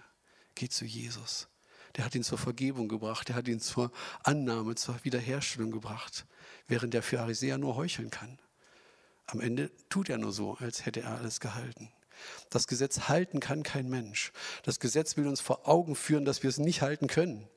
Geh 0.55 0.69
zu 0.69 0.85
Jesus. 0.85 1.49
Der 1.97 2.05
hat 2.05 2.15
ihn 2.15 2.23
zur 2.23 2.37
Vergebung 2.37 2.87
gebracht, 2.87 3.27
der 3.27 3.35
hat 3.35 3.49
ihn 3.49 3.59
zur 3.59 3.91
Annahme, 4.23 4.75
zur 4.75 5.03
Wiederherstellung 5.03 5.71
gebracht, 5.71 6.25
während 6.69 6.93
der 6.93 7.03
Pharisäer 7.03 7.57
nur 7.57 7.75
heucheln 7.75 8.09
kann. 8.09 8.39
Am 9.31 9.41
Ende 9.41 9.69
tut 9.89 10.09
er 10.09 10.17
nur 10.17 10.31
so, 10.31 10.55
als 10.55 10.85
hätte 10.85 11.01
er 11.01 11.19
alles 11.19 11.39
gehalten. 11.39 11.91
Das 12.49 12.65
Gesetz 12.65 13.01
halten 13.07 13.39
kann 13.39 13.63
kein 13.63 13.87
Mensch. 13.87 14.31
Das 14.63 14.79
Gesetz 14.79 15.17
will 15.17 15.27
uns 15.27 15.39
vor 15.39 15.67
Augen 15.67 15.95
führen, 15.95 16.25
dass 16.25 16.41
wir 16.41 16.49
es 16.49 16.57
nicht 16.57 16.81
halten 16.81 17.07
können. 17.07 17.47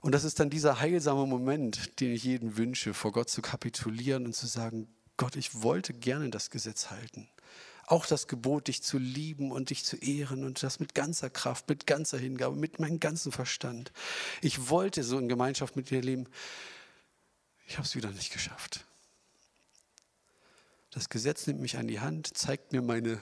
Und 0.00 0.12
das 0.12 0.24
ist 0.24 0.38
dann 0.40 0.48
dieser 0.48 0.80
heilsame 0.80 1.26
Moment, 1.26 2.00
den 2.00 2.12
ich 2.12 2.24
jedem 2.24 2.56
wünsche, 2.56 2.94
vor 2.94 3.12
Gott 3.12 3.30
zu 3.30 3.42
kapitulieren 3.42 4.26
und 4.26 4.34
zu 4.34 4.46
sagen, 4.46 4.88
Gott, 5.16 5.36
ich 5.36 5.62
wollte 5.62 5.92
gerne 5.92 6.30
das 6.30 6.50
Gesetz 6.50 6.90
halten. 6.90 7.28
Auch 7.86 8.06
das 8.06 8.28
Gebot, 8.28 8.68
dich 8.68 8.82
zu 8.82 8.98
lieben 8.98 9.50
und 9.50 9.70
dich 9.70 9.84
zu 9.84 9.96
ehren 9.96 10.44
und 10.44 10.62
das 10.62 10.78
mit 10.78 10.94
ganzer 10.94 11.30
Kraft, 11.30 11.68
mit 11.68 11.86
ganzer 11.86 12.18
Hingabe, 12.18 12.56
mit 12.56 12.78
meinem 12.78 13.00
ganzen 13.00 13.32
Verstand. 13.32 13.92
Ich 14.40 14.68
wollte 14.68 15.02
so 15.02 15.18
in 15.18 15.28
Gemeinschaft 15.28 15.74
mit 15.74 15.90
dir 15.90 16.00
leben. 16.00 16.28
Ich 17.66 17.76
habe 17.76 17.86
es 17.86 17.96
wieder 17.96 18.10
nicht 18.10 18.32
geschafft. 18.32 18.84
Das 20.92 21.08
Gesetz 21.08 21.46
nimmt 21.46 21.60
mich 21.60 21.78
an 21.78 21.88
die 21.88 22.00
Hand, 22.00 22.36
zeigt 22.36 22.72
mir 22.72 22.82
meine 22.82 23.18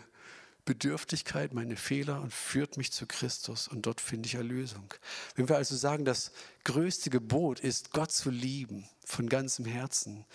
Bedürftigkeit, 0.65 1.55
meine 1.55 1.77
Fehler 1.77 2.21
und 2.21 2.33
führt 2.33 2.77
mich 2.77 2.93
zu 2.93 3.07
Christus 3.07 3.69
und 3.69 3.87
dort 3.87 4.01
finde 4.01 4.27
ich 4.27 4.35
Erlösung. 4.35 4.93
Wenn 5.35 5.49
wir 5.49 5.57
also 5.57 5.77
sagen, 5.77 6.05
das 6.05 6.33
größte 6.65 7.11
Gebot 7.11 7.61
ist, 7.61 7.93
Gott 7.93 8.13
zu 8.13 8.31
lieben 8.31 8.89
von 9.05 9.29
ganzem 9.29 9.65
Herzen, 9.65 10.27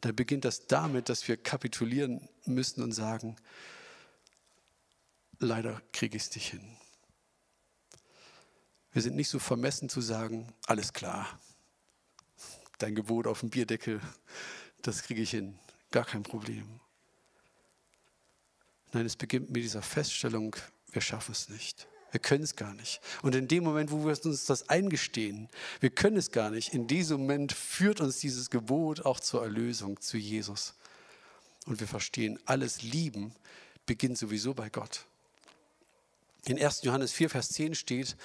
dann 0.00 0.14
beginnt 0.14 0.44
das 0.44 0.66
damit, 0.66 1.08
dass 1.08 1.26
wir 1.28 1.36
kapitulieren 1.36 2.28
müssen 2.44 2.82
und 2.82 2.92
sagen, 2.92 3.36
leider 5.40 5.82
kriege 5.92 6.16
ich 6.16 6.24
es 6.24 6.34
nicht 6.34 6.50
hin. 6.50 6.76
Wir 8.92 9.02
sind 9.02 9.16
nicht 9.16 9.28
so 9.28 9.40
vermessen 9.40 9.88
zu 9.88 10.00
sagen, 10.00 10.52
alles 10.66 10.92
klar, 10.92 11.40
dein 12.78 12.94
Gebot 12.94 13.26
auf 13.26 13.40
dem 13.40 13.50
Bierdeckel, 13.50 14.00
das 14.82 15.02
kriege 15.02 15.22
ich 15.22 15.30
hin, 15.30 15.58
gar 15.90 16.04
kein 16.04 16.22
Problem. 16.22 16.80
Nein, 18.94 19.06
es 19.06 19.16
beginnt 19.16 19.50
mit 19.50 19.62
dieser 19.62 19.82
Feststellung, 19.82 20.54
wir 20.92 21.02
schaffen 21.02 21.32
es 21.32 21.48
nicht. 21.48 21.88
Wir 22.12 22.20
können 22.20 22.44
es 22.44 22.54
gar 22.54 22.72
nicht. 22.74 23.00
Und 23.22 23.34
in 23.34 23.48
dem 23.48 23.64
Moment, 23.64 23.90
wo 23.90 24.04
wir 24.06 24.16
uns 24.24 24.44
das 24.44 24.68
eingestehen, 24.68 25.48
wir 25.80 25.90
können 25.90 26.16
es 26.16 26.30
gar 26.30 26.48
nicht, 26.50 26.72
in 26.72 26.86
diesem 26.86 27.22
Moment 27.22 27.52
führt 27.52 28.00
uns 28.00 28.20
dieses 28.20 28.50
Gebot 28.50 29.04
auch 29.04 29.18
zur 29.18 29.42
Erlösung, 29.42 30.00
zu 30.00 30.16
Jesus. 30.16 30.74
Und 31.66 31.80
wir 31.80 31.88
verstehen, 31.88 32.38
alles 32.44 32.82
Lieben 32.82 33.34
beginnt 33.84 34.16
sowieso 34.16 34.54
bei 34.54 34.70
Gott. 34.70 35.06
In 36.46 36.62
1. 36.62 36.82
Johannes 36.82 37.12
4, 37.12 37.30
Vers 37.30 37.48
10 37.48 37.74
steht, 37.74 38.16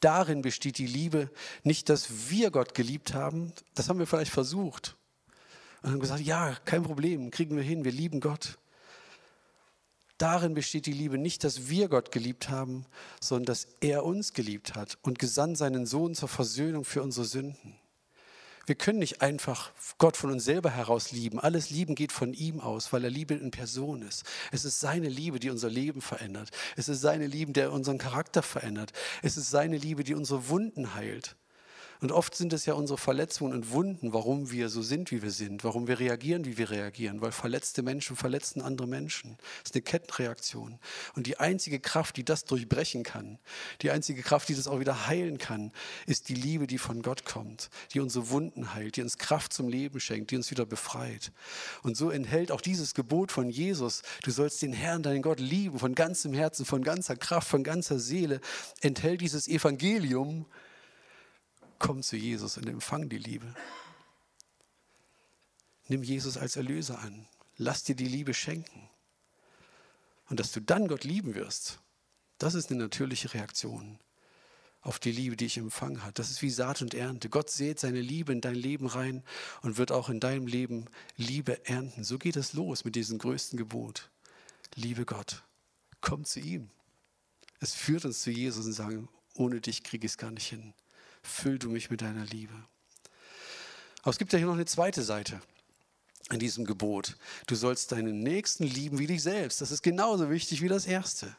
darin 0.00 0.42
besteht 0.42 0.78
die 0.78 0.88
Liebe, 0.88 1.30
nicht, 1.62 1.88
dass 1.88 2.28
wir 2.28 2.50
Gott 2.50 2.74
geliebt 2.74 3.14
haben, 3.14 3.52
das 3.76 3.88
haben 3.88 4.00
wir 4.00 4.06
vielleicht 4.08 4.32
versucht. 4.32 4.96
Und 5.82 5.92
haben 5.92 6.00
gesagt, 6.00 6.22
ja, 6.22 6.56
kein 6.64 6.82
Problem, 6.82 7.30
kriegen 7.30 7.54
wir 7.54 7.62
hin, 7.62 7.84
wir 7.84 7.92
lieben 7.92 8.18
Gott. 8.18 8.58
Darin 10.18 10.54
besteht 10.54 10.86
die 10.86 10.92
Liebe 10.92 11.16
nicht, 11.16 11.44
dass 11.44 11.68
wir 11.68 11.88
Gott 11.88 12.10
geliebt 12.10 12.48
haben, 12.48 12.84
sondern 13.20 13.46
dass 13.46 13.68
er 13.80 14.04
uns 14.04 14.32
geliebt 14.32 14.74
hat 14.74 14.98
und 15.02 15.20
gesandt 15.20 15.58
seinen 15.58 15.86
Sohn 15.86 16.16
zur 16.16 16.28
Versöhnung 16.28 16.84
für 16.84 17.02
unsere 17.02 17.24
Sünden. 17.24 17.76
Wir 18.66 18.74
können 18.74 18.98
nicht 18.98 19.22
einfach 19.22 19.70
Gott 19.96 20.18
von 20.18 20.30
uns 20.30 20.44
selber 20.44 20.70
heraus 20.70 21.10
lieben. 21.12 21.40
Alles 21.40 21.70
Lieben 21.70 21.94
geht 21.94 22.12
von 22.12 22.34
ihm 22.34 22.60
aus, 22.60 22.92
weil 22.92 23.02
er 23.02 23.10
Liebe 23.10 23.32
in 23.32 23.50
Person 23.50 24.02
ist. 24.02 24.24
Es 24.52 24.66
ist 24.66 24.80
seine 24.80 25.08
Liebe, 25.08 25.38
die 25.38 25.48
unser 25.48 25.70
Leben 25.70 26.02
verändert. 26.02 26.50
Es 26.76 26.90
ist 26.90 27.00
seine 27.00 27.26
Liebe, 27.26 27.52
der 27.52 27.72
unseren 27.72 27.96
Charakter 27.96 28.42
verändert. 28.42 28.92
Es 29.22 29.38
ist 29.38 29.50
seine 29.50 29.78
Liebe, 29.78 30.04
die 30.04 30.14
unsere 30.14 30.50
Wunden 30.50 30.94
heilt. 30.94 31.36
Und 32.00 32.12
oft 32.12 32.34
sind 32.34 32.52
es 32.52 32.64
ja 32.66 32.74
unsere 32.74 32.98
Verletzungen 32.98 33.52
und 33.52 33.72
Wunden, 33.72 34.12
warum 34.12 34.52
wir 34.52 34.68
so 34.68 34.82
sind, 34.82 35.10
wie 35.10 35.22
wir 35.22 35.32
sind, 35.32 35.64
warum 35.64 35.88
wir 35.88 35.98
reagieren, 35.98 36.44
wie 36.44 36.56
wir 36.56 36.70
reagieren, 36.70 37.20
weil 37.20 37.32
verletzte 37.32 37.82
Menschen 37.82 38.14
verletzen 38.14 38.62
andere 38.62 38.86
Menschen. 38.86 39.36
Das 39.62 39.70
ist 39.70 39.74
eine 39.74 39.82
Kettenreaktion. 39.82 40.78
Und 41.16 41.26
die 41.26 41.38
einzige 41.38 41.80
Kraft, 41.80 42.16
die 42.16 42.24
das 42.24 42.44
durchbrechen 42.44 43.02
kann, 43.02 43.38
die 43.82 43.90
einzige 43.90 44.22
Kraft, 44.22 44.48
die 44.48 44.54
das 44.54 44.68
auch 44.68 44.78
wieder 44.78 45.08
heilen 45.08 45.38
kann, 45.38 45.72
ist 46.06 46.28
die 46.28 46.34
Liebe, 46.34 46.66
die 46.68 46.78
von 46.78 47.02
Gott 47.02 47.24
kommt, 47.24 47.68
die 47.92 48.00
unsere 48.00 48.30
Wunden 48.30 48.74
heilt, 48.74 48.96
die 48.96 49.02
uns 49.02 49.18
Kraft 49.18 49.52
zum 49.52 49.68
Leben 49.68 49.98
schenkt, 49.98 50.30
die 50.30 50.36
uns 50.36 50.50
wieder 50.52 50.66
befreit. 50.66 51.32
Und 51.82 51.96
so 51.96 52.10
enthält 52.10 52.52
auch 52.52 52.60
dieses 52.60 52.94
Gebot 52.94 53.32
von 53.32 53.50
Jesus, 53.50 54.02
du 54.22 54.30
sollst 54.30 54.62
den 54.62 54.72
Herrn, 54.72 55.02
deinen 55.02 55.22
Gott 55.22 55.40
lieben, 55.40 55.78
von 55.78 55.94
ganzem 55.94 56.32
Herzen, 56.32 56.64
von 56.64 56.84
ganzer 56.84 57.16
Kraft, 57.16 57.48
von 57.48 57.64
ganzer 57.64 57.98
Seele, 57.98 58.40
enthält 58.80 59.20
dieses 59.20 59.48
Evangelium, 59.48 60.46
Komm 61.78 62.02
zu 62.02 62.16
Jesus 62.16 62.56
und 62.56 62.68
empfang 62.68 63.08
die 63.08 63.18
Liebe. 63.18 63.54
Nimm 65.86 66.02
Jesus 66.02 66.36
als 66.36 66.56
Erlöser 66.56 66.98
an. 66.98 67.26
Lass 67.56 67.84
dir 67.84 67.94
die 67.94 68.08
Liebe 68.08 68.34
schenken. 68.34 68.88
Und 70.28 70.40
dass 70.40 70.52
du 70.52 70.60
dann 70.60 70.88
Gott 70.88 71.04
lieben 71.04 71.34
wirst, 71.34 71.80
das 72.38 72.54
ist 72.54 72.70
eine 72.70 72.82
natürliche 72.82 73.32
Reaktion 73.32 73.98
auf 74.80 74.98
die 74.98 75.12
Liebe, 75.12 75.36
die 75.36 75.46
ich 75.46 75.56
empfangen 75.56 76.02
habe. 76.02 76.12
Das 76.12 76.30
ist 76.30 76.42
wie 76.42 76.50
Saat 76.50 76.82
und 76.82 76.94
Ernte. 76.94 77.28
Gott 77.28 77.50
sät 77.50 77.80
seine 77.80 78.00
Liebe 78.00 78.32
in 78.32 78.40
dein 78.40 78.54
Leben 78.54 78.86
rein 78.86 79.24
und 79.62 79.76
wird 79.76 79.90
auch 79.90 80.08
in 80.08 80.20
deinem 80.20 80.46
Leben 80.46 80.86
Liebe 81.16 81.66
ernten. 81.66 82.04
So 82.04 82.18
geht 82.18 82.36
es 82.36 82.52
los 82.52 82.84
mit 82.84 82.94
diesem 82.94 83.18
größten 83.18 83.56
Gebot. 83.56 84.10
Liebe 84.74 85.04
Gott, 85.04 85.42
komm 86.00 86.24
zu 86.24 86.40
ihm. 86.40 86.70
Es 87.60 87.74
führt 87.74 88.04
uns 88.04 88.22
zu 88.22 88.30
Jesus 88.30 88.66
und 88.66 88.72
sagen, 88.72 89.08
ohne 89.34 89.60
dich 89.60 89.82
kriege 89.82 90.06
ich 90.06 90.12
es 90.12 90.18
gar 90.18 90.30
nicht 90.30 90.46
hin 90.46 90.74
füll 91.28 91.58
du 91.58 91.70
mich 91.70 91.90
mit 91.90 92.00
deiner 92.00 92.24
Liebe. 92.24 92.54
Aber 94.02 94.10
es 94.10 94.18
gibt 94.18 94.32
ja 94.32 94.38
hier 94.38 94.46
noch 94.46 94.54
eine 94.54 94.66
zweite 94.66 95.02
Seite 95.02 95.40
in 96.30 96.38
diesem 96.38 96.64
Gebot. 96.64 97.16
Du 97.46 97.54
sollst 97.54 97.92
deinen 97.92 98.20
Nächsten 98.20 98.64
lieben 98.64 98.98
wie 98.98 99.06
dich 99.06 99.22
selbst. 99.22 99.60
Das 99.60 99.70
ist 99.70 99.82
genauso 99.82 100.30
wichtig 100.30 100.62
wie 100.62 100.68
das 100.68 100.86
erste. 100.86 101.34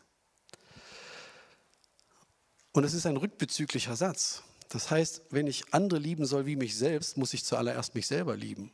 Und 2.71 2.83
es 2.83 2.93
ist 2.93 3.05
ein 3.05 3.17
rückbezüglicher 3.17 3.95
Satz. 3.95 4.43
Das 4.69 4.91
heißt, 4.91 5.23
wenn 5.31 5.47
ich 5.47 5.73
andere 5.73 5.99
lieben 5.99 6.25
soll 6.25 6.45
wie 6.45 6.55
mich 6.55 6.77
selbst, 6.77 7.17
muss 7.17 7.33
ich 7.33 7.43
zuallererst 7.43 7.95
mich 7.95 8.07
selber 8.07 8.37
lieben, 8.37 8.71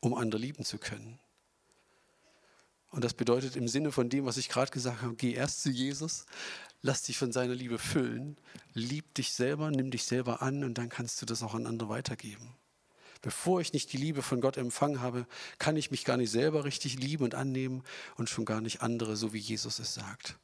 um 0.00 0.14
andere 0.14 0.40
lieben 0.40 0.64
zu 0.64 0.78
können. 0.78 1.20
Und 2.90 3.04
das 3.04 3.14
bedeutet 3.14 3.56
im 3.56 3.68
Sinne 3.68 3.92
von 3.92 4.08
dem, 4.08 4.26
was 4.26 4.36
ich 4.36 4.48
gerade 4.48 4.70
gesagt 4.70 5.02
habe, 5.02 5.14
geh 5.14 5.32
erst 5.32 5.62
zu 5.62 5.70
Jesus, 5.70 6.26
lass 6.82 7.02
dich 7.02 7.18
von 7.18 7.32
seiner 7.32 7.54
Liebe 7.54 7.78
füllen, 7.78 8.36
lieb 8.74 9.14
dich 9.14 9.32
selber, 9.32 9.70
nimm 9.70 9.90
dich 9.90 10.04
selber 10.04 10.42
an 10.42 10.64
und 10.64 10.76
dann 10.76 10.88
kannst 10.88 11.22
du 11.22 11.26
das 11.26 11.42
auch 11.42 11.54
an 11.54 11.66
andere 11.66 11.88
weitergeben. 11.88 12.54
Bevor 13.22 13.60
ich 13.60 13.72
nicht 13.72 13.92
die 13.92 13.98
Liebe 13.98 14.22
von 14.22 14.40
Gott 14.40 14.56
empfangen 14.56 15.00
habe, 15.00 15.26
kann 15.58 15.76
ich 15.76 15.90
mich 15.90 16.04
gar 16.04 16.16
nicht 16.16 16.30
selber 16.30 16.64
richtig 16.64 16.98
lieben 16.98 17.22
und 17.22 17.34
annehmen 17.34 17.84
und 18.16 18.30
schon 18.30 18.46
gar 18.46 18.60
nicht 18.60 18.82
andere, 18.82 19.14
so 19.16 19.32
wie 19.32 19.38
Jesus 19.38 19.78
es 19.78 19.94
sagt. 19.94 20.36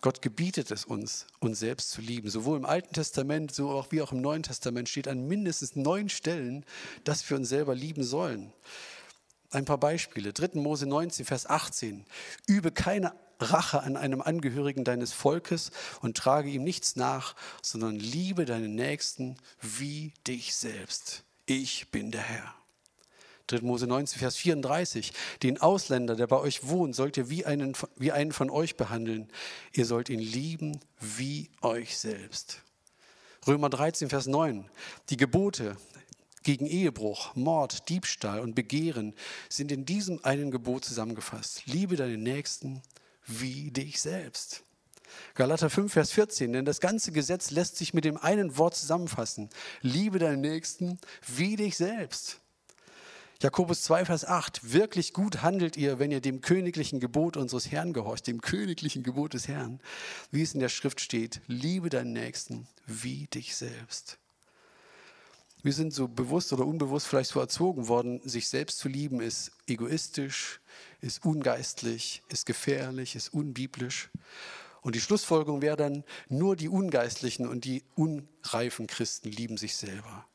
Gott 0.00 0.22
gebietet 0.22 0.70
es 0.70 0.84
uns, 0.84 1.26
uns 1.38 1.60
selbst 1.60 1.90
zu 1.90 2.00
lieben. 2.00 2.28
Sowohl 2.28 2.58
im 2.58 2.64
Alten 2.64 2.92
Testament, 2.92 3.54
so 3.54 3.70
auch 3.70 3.92
wie 3.92 4.02
auch 4.02 4.12
im 4.12 4.20
Neuen 4.20 4.42
Testament 4.42 4.88
steht 4.88 5.06
an 5.06 5.26
mindestens 5.28 5.76
neun 5.76 6.08
Stellen, 6.08 6.64
dass 7.04 7.28
wir 7.28 7.36
uns 7.36 7.48
selber 7.48 7.74
lieben 7.74 8.02
sollen. 8.02 8.52
Ein 9.52 9.66
paar 9.66 9.78
Beispiele. 9.78 10.32
3. 10.32 10.58
Mose 10.60 10.86
19, 10.86 11.26
Vers 11.26 11.46
18. 11.46 12.06
Übe 12.46 12.72
keine 12.72 13.12
Rache 13.38 13.82
an 13.82 13.96
einem 13.96 14.22
Angehörigen 14.22 14.82
deines 14.82 15.12
Volkes 15.12 15.72
und 16.00 16.16
trage 16.16 16.48
ihm 16.48 16.64
nichts 16.64 16.96
nach, 16.96 17.34
sondern 17.60 17.96
liebe 17.96 18.46
deinen 18.46 18.74
Nächsten 18.74 19.36
wie 19.60 20.14
dich 20.26 20.54
selbst. 20.54 21.24
Ich 21.44 21.90
bin 21.90 22.10
der 22.10 22.22
Herr. 22.22 22.54
3. 23.48 23.60
Mose 23.60 23.86
19, 23.86 24.18
Vers 24.20 24.36
34. 24.36 25.12
Den 25.42 25.60
Ausländer, 25.60 26.16
der 26.16 26.28
bei 26.28 26.38
euch 26.38 26.66
wohnt, 26.68 26.96
sollt 26.96 27.18
ihr 27.18 27.28
wie 27.28 27.44
einen, 27.44 27.76
wie 27.96 28.12
einen 28.12 28.32
von 28.32 28.48
euch 28.48 28.76
behandeln. 28.76 29.28
Ihr 29.74 29.84
sollt 29.84 30.08
ihn 30.08 30.20
lieben 30.20 30.80
wie 30.98 31.50
euch 31.60 31.98
selbst. 31.98 32.62
Römer 33.46 33.68
13, 33.68 34.08
Vers 34.08 34.28
9. 34.28 34.64
Die 35.10 35.16
Gebote 35.16 35.76
gegen 36.42 36.66
Ehebruch, 36.66 37.34
Mord, 37.34 37.88
Diebstahl 37.88 38.40
und 38.40 38.54
Begehren 38.54 39.14
sind 39.48 39.72
in 39.72 39.84
diesem 39.84 40.24
einen 40.24 40.50
Gebot 40.50 40.84
zusammengefasst. 40.84 41.62
Liebe 41.66 41.96
deinen 41.96 42.22
Nächsten 42.22 42.82
wie 43.26 43.70
dich 43.70 44.00
selbst. 44.00 44.64
Galater 45.34 45.70
5, 45.70 45.92
Vers 45.92 46.12
14, 46.12 46.52
denn 46.52 46.64
das 46.64 46.80
ganze 46.80 47.12
Gesetz 47.12 47.50
lässt 47.50 47.76
sich 47.76 47.94
mit 47.94 48.04
dem 48.04 48.16
einen 48.16 48.56
Wort 48.56 48.74
zusammenfassen. 48.74 49.50
Liebe 49.80 50.18
deinen 50.18 50.40
Nächsten 50.40 50.98
wie 51.26 51.56
dich 51.56 51.76
selbst. 51.76 52.40
Jakobus 53.40 53.82
2, 53.82 54.04
Vers 54.04 54.24
8, 54.24 54.72
wirklich 54.72 55.12
gut 55.12 55.42
handelt 55.42 55.76
ihr, 55.76 55.98
wenn 55.98 56.12
ihr 56.12 56.20
dem 56.20 56.42
königlichen 56.42 57.00
Gebot 57.00 57.36
unseres 57.36 57.72
Herrn 57.72 57.92
gehorcht, 57.92 58.28
dem 58.28 58.40
königlichen 58.40 59.02
Gebot 59.02 59.34
des 59.34 59.48
Herrn, 59.48 59.80
wie 60.30 60.42
es 60.42 60.54
in 60.54 60.60
der 60.60 60.68
Schrift 60.68 61.00
steht, 61.00 61.40
liebe 61.48 61.88
deinen 61.88 62.12
Nächsten 62.12 62.68
wie 62.86 63.26
dich 63.26 63.56
selbst. 63.56 64.18
Wir 65.62 65.72
sind 65.72 65.94
so 65.94 66.08
bewusst 66.08 66.52
oder 66.52 66.66
unbewusst 66.66 67.06
vielleicht 67.06 67.30
so 67.30 67.40
erzogen 67.40 67.86
worden, 67.86 68.20
sich 68.28 68.48
selbst 68.48 68.78
zu 68.78 68.88
lieben 68.88 69.20
ist 69.20 69.52
egoistisch, 69.68 70.60
ist 71.00 71.24
ungeistlich, 71.24 72.22
ist 72.28 72.46
gefährlich, 72.46 73.14
ist 73.14 73.32
unbiblisch. 73.32 74.10
Und 74.80 74.96
die 74.96 75.00
Schlussfolgerung 75.00 75.62
wäre 75.62 75.76
dann, 75.76 76.02
nur 76.28 76.56
die 76.56 76.68
ungeistlichen 76.68 77.46
und 77.46 77.64
die 77.64 77.84
unreifen 77.94 78.88
Christen 78.88 79.30
lieben 79.30 79.56
sich 79.56 79.76
selber. 79.76 80.26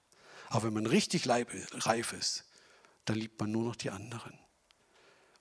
Aber 0.48 0.68
wenn 0.68 0.74
man 0.74 0.86
richtig 0.86 1.28
reif 1.28 2.14
ist, 2.14 2.46
dann 3.04 3.18
liebt 3.18 3.40
man 3.40 3.52
nur 3.52 3.64
noch 3.64 3.76
die 3.76 3.90
anderen 3.90 4.40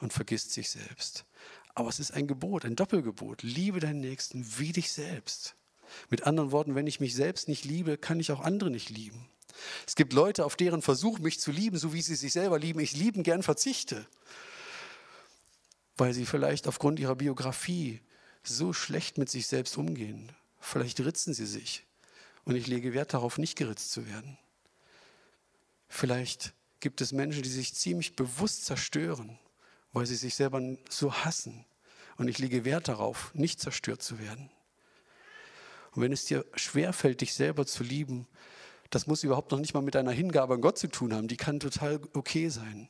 und 0.00 0.12
vergisst 0.12 0.50
sich 0.52 0.68
selbst. 0.70 1.24
Aber 1.74 1.88
es 1.88 2.00
ist 2.00 2.12
ein 2.12 2.26
Gebot, 2.26 2.64
ein 2.64 2.74
Doppelgebot. 2.74 3.42
Liebe 3.44 3.78
deinen 3.78 4.00
Nächsten 4.00 4.58
wie 4.58 4.72
dich 4.72 4.90
selbst. 4.90 5.54
Mit 6.10 6.24
anderen 6.26 6.50
Worten, 6.50 6.74
wenn 6.74 6.88
ich 6.88 6.98
mich 6.98 7.14
selbst 7.14 7.46
nicht 7.46 7.64
liebe, 7.64 7.96
kann 7.96 8.18
ich 8.18 8.32
auch 8.32 8.40
andere 8.40 8.70
nicht 8.70 8.90
lieben. 8.90 9.28
Es 9.86 9.94
gibt 9.94 10.12
Leute, 10.12 10.44
auf 10.44 10.56
deren 10.56 10.82
Versuch, 10.82 11.18
mich 11.18 11.40
zu 11.40 11.50
lieben, 11.50 11.78
so 11.78 11.92
wie 11.92 12.02
sie 12.02 12.14
sich 12.14 12.32
selber 12.32 12.58
lieben, 12.58 12.80
ich 12.80 12.96
lieben 12.96 13.22
gern 13.22 13.42
verzichte. 13.42 14.06
Weil 15.96 16.12
sie 16.12 16.26
vielleicht 16.26 16.68
aufgrund 16.68 17.00
ihrer 17.00 17.16
Biografie 17.16 18.00
so 18.42 18.72
schlecht 18.72 19.18
mit 19.18 19.30
sich 19.30 19.46
selbst 19.46 19.76
umgehen. 19.76 20.30
Vielleicht 20.60 21.00
ritzen 21.00 21.34
sie 21.34 21.46
sich. 21.46 21.84
Und 22.44 22.54
ich 22.56 22.66
lege 22.66 22.94
Wert 22.94 23.14
darauf, 23.14 23.38
nicht 23.38 23.56
geritzt 23.56 23.92
zu 23.92 24.06
werden. 24.06 24.38
Vielleicht 25.88 26.54
gibt 26.80 27.00
es 27.00 27.12
Menschen, 27.12 27.42
die 27.42 27.48
sich 27.48 27.75
ziemlich 27.75 28.16
bewusst 28.16 28.66
zerstören, 28.66 29.38
weil 29.92 30.06
sie 30.06 30.16
sich 30.16 30.34
selber 30.34 30.60
so 30.88 31.12
hassen 31.12 31.64
Und 32.18 32.28
ich 32.28 32.38
lege 32.38 32.64
Wert 32.64 32.88
darauf, 32.88 33.34
nicht 33.34 33.60
zerstört 33.60 34.02
zu 34.02 34.18
werden. 34.18 34.50
Und 35.92 36.02
wenn 36.02 36.12
es 36.12 36.26
dir 36.26 36.44
schwerfällt, 36.54 37.22
dich 37.22 37.34
selber 37.34 37.66
zu 37.66 37.82
lieben, 37.82 38.26
das 38.96 39.06
muss 39.06 39.24
überhaupt 39.24 39.52
noch 39.52 39.60
nicht 39.60 39.74
mal 39.74 39.82
mit 39.82 39.94
deiner 39.94 40.10
Hingabe 40.10 40.54
an 40.54 40.62
Gott 40.62 40.78
zu 40.78 40.88
tun 40.88 41.12
haben. 41.12 41.28
Die 41.28 41.36
kann 41.36 41.60
total 41.60 42.00
okay 42.14 42.48
sein. 42.48 42.88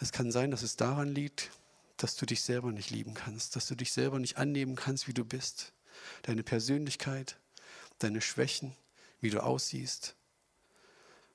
Es 0.00 0.10
kann 0.10 0.32
sein, 0.32 0.50
dass 0.50 0.62
es 0.62 0.74
daran 0.74 1.14
liegt, 1.14 1.52
dass 1.96 2.16
du 2.16 2.26
dich 2.26 2.42
selber 2.42 2.72
nicht 2.72 2.90
lieben 2.90 3.14
kannst, 3.14 3.54
dass 3.54 3.68
du 3.68 3.76
dich 3.76 3.92
selber 3.92 4.18
nicht 4.18 4.36
annehmen 4.36 4.74
kannst, 4.74 5.06
wie 5.06 5.14
du 5.14 5.24
bist. 5.24 5.72
Deine 6.22 6.42
Persönlichkeit, 6.42 7.38
deine 8.00 8.20
Schwächen, 8.20 8.74
wie 9.20 9.30
du 9.30 9.44
aussiehst. 9.44 10.16